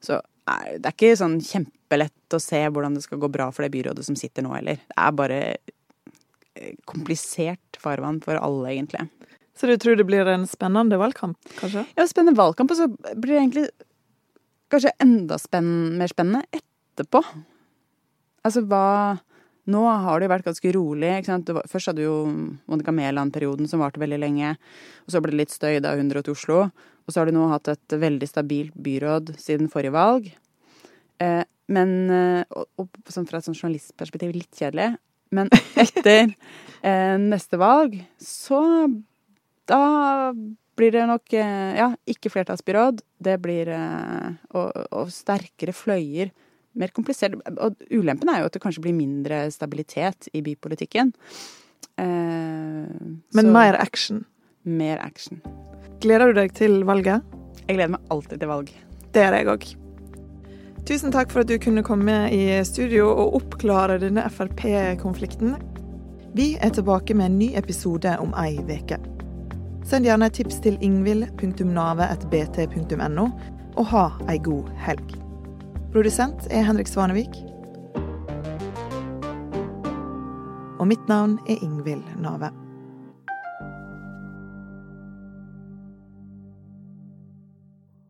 så 0.03 0.21
det 0.47 0.87
er 0.87 0.93
ikke 0.93 1.17
sånn 1.19 1.39
kjempelett 1.43 2.35
å 2.35 2.39
se 2.39 2.61
hvordan 2.71 2.95
det 2.95 3.03
skal 3.03 3.19
gå 3.19 3.29
bra 3.31 3.49
for 3.51 3.65
det 3.65 3.73
byrådet 3.73 4.05
som 4.07 4.15
sitter 4.19 4.45
nå 4.45 4.53
heller. 4.55 4.79
Det 4.79 4.99
er 5.03 5.17
bare 5.17 5.39
eh, 5.49 6.77
komplisert 6.87 7.79
farvann 7.81 8.21
for 8.23 8.39
alle, 8.39 8.71
egentlig. 8.71 9.09
Så 9.57 9.67
du 9.67 9.75
tror 9.81 9.97
det 9.99 10.05
blir 10.07 10.29
en 10.29 10.45
spennende 10.47 10.99
valgkamp, 11.01 11.37
kanskje? 11.57 11.83
Ja, 11.97 12.05
spennende 12.07 12.37
valgkamp, 12.39 12.71
og 12.71 12.79
så 12.79 12.87
blir 13.17 13.33
det 13.33 13.41
egentlig 13.41 13.67
kanskje 14.71 14.95
enda 15.03 15.39
spenn 15.41 15.71
mer 15.99 16.11
spennende 16.11 16.45
etterpå. 16.55 17.23
Altså 18.47 18.63
hva 18.69 18.85
Nå 19.67 19.83
har 19.83 20.19
det 20.19 20.27
jo 20.27 20.31
vært 20.31 20.47
ganske 20.47 20.71
rolig. 20.75 21.09
ikke 21.17 21.31
sant? 21.31 21.49
Var, 21.57 21.65
først 21.67 21.91
hadde 21.91 21.99
du 21.99 22.05
jo 22.05 22.17
Monica 22.71 22.93
Mæland-perioden 22.95 23.67
som 23.67 23.83
varte 23.83 23.99
veldig 23.99 24.19
lenge. 24.21 24.53
Og 25.05 25.11
så 25.11 25.21
ble 25.23 25.33
det 25.33 25.41
litt 25.41 25.55
støy 25.55 25.81
da 25.83 25.95
hun 25.99 26.11
dro 26.11 26.23
til 26.23 26.37
Oslo. 26.37 26.61
Og 27.07 27.11
så 27.11 27.19
har 27.19 27.27
du 27.27 27.35
nå 27.35 27.49
hatt 27.51 27.67
et 27.71 27.97
veldig 27.99 28.29
stabilt 28.29 28.77
byråd 28.83 29.33
siden 29.41 29.67
forrige 29.71 29.95
valg. 29.95 30.29
Eh, 31.23 31.43
men 31.73 31.91
eh, 32.13 32.43
og, 32.55 32.69
og, 32.79 33.01
sånn 33.11 33.27
Fra 33.27 33.41
et 33.41 33.47
sånn 33.47 33.57
journalistperspektiv 33.57 34.31
litt 34.35 34.55
kjedelig. 34.55 34.93
Men 35.35 35.51
etter 35.83 36.31
eh, 36.31 37.17
neste 37.19 37.59
valg, 37.59 37.99
så 38.21 38.61
Da 39.67 40.31
blir 40.77 40.93
det 40.93 41.07
nok 41.09 41.33
eh, 41.35 41.75
ja, 41.75 41.91
ikke 42.07 42.31
flertallsbyråd. 42.31 43.01
Det 43.19 43.35
blir 43.43 43.71
eh, 43.73 44.27
og, 44.55 44.71
og 44.95 45.11
sterkere 45.11 45.75
fløyer 45.75 46.31
mer 46.77 46.89
komplisert. 46.95 47.33
Og 47.57 47.71
ulempen 47.91 48.29
er 48.31 48.39
jo 48.41 48.47
at 48.49 48.55
det 48.55 48.63
kanskje 48.63 48.83
blir 48.85 48.95
mindre 48.97 49.37
stabilitet 49.53 50.19
i 50.33 50.39
bypolitikken. 50.45 51.07
Eh, 51.97 52.85
Men 53.37 53.45
mer 53.53 53.73
action? 53.81 54.17
Mer 54.63 54.97
action. 55.01 55.41
Gleder 56.01 56.25
du 56.29 56.33
deg 56.41 56.49
til 56.53 56.83
valget? 56.85 57.21
Jeg 57.67 57.75
gleder 57.75 57.91
meg 57.97 58.01
alltid 58.13 58.37
til 58.39 58.49
valg. 58.51 58.67
Det 59.13 59.21
gjør 59.23 59.35
jeg 59.39 59.47
òg. 59.53 59.63
Tusen 60.87 61.11
takk 61.11 61.29
for 61.33 61.39
at 61.43 61.49
du 61.49 61.57
kunne 61.59 61.83
komme 61.83 62.15
i 62.31 62.63
studio 62.63 63.03
og 63.11 63.33
oppklare 63.41 63.99
denne 63.99 64.23
Frp-konflikten. 64.31 65.55
Vi 66.37 66.55
er 66.61 66.69
tilbake 66.71 67.13
med 67.17 67.25
en 67.25 67.39
ny 67.41 67.49
episode 67.59 68.11
om 68.23 68.31
ei 68.39 68.53
uke. 68.61 68.97
Send 69.87 70.05
gjerne 70.07 70.25
et 70.27 70.35
tips 70.37 70.57
til 70.63 70.75
ingvild.navet.bt.no, 70.83 73.25
og 73.77 73.85
ha 73.91 74.05
ei 74.31 74.39
god 74.43 74.65
helg. 74.85 75.07
Produsent 75.91 76.49
er 76.51 76.65
Henrik 76.67 76.89
Svanevik. 76.91 77.31
Og 80.77 80.87
mitt 80.87 81.05
navn 81.07 81.37
er 81.47 81.63
Ingvild 81.63 82.03
Nave. 82.19 82.49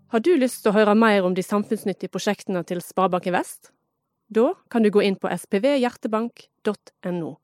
Har 0.10 0.26
du 0.26 0.32
lyst 0.42 0.63
til 0.63 0.72
å 0.72 0.78
høre 0.80 0.98
mer 0.98 1.22
om 1.28 1.38
de 1.38 1.46
samfunnsnyttige 1.46 2.10
prosjektene 2.10 2.63
til 2.66 2.82
Sparebanken 2.82 3.38
Vest? 3.38 3.70
Da 4.34 4.56
kan 4.74 4.82
du 4.82 4.90
gå 4.90 5.06
inn 5.06 5.20
på 5.22 5.30
spvhjertebank.no. 5.30 7.36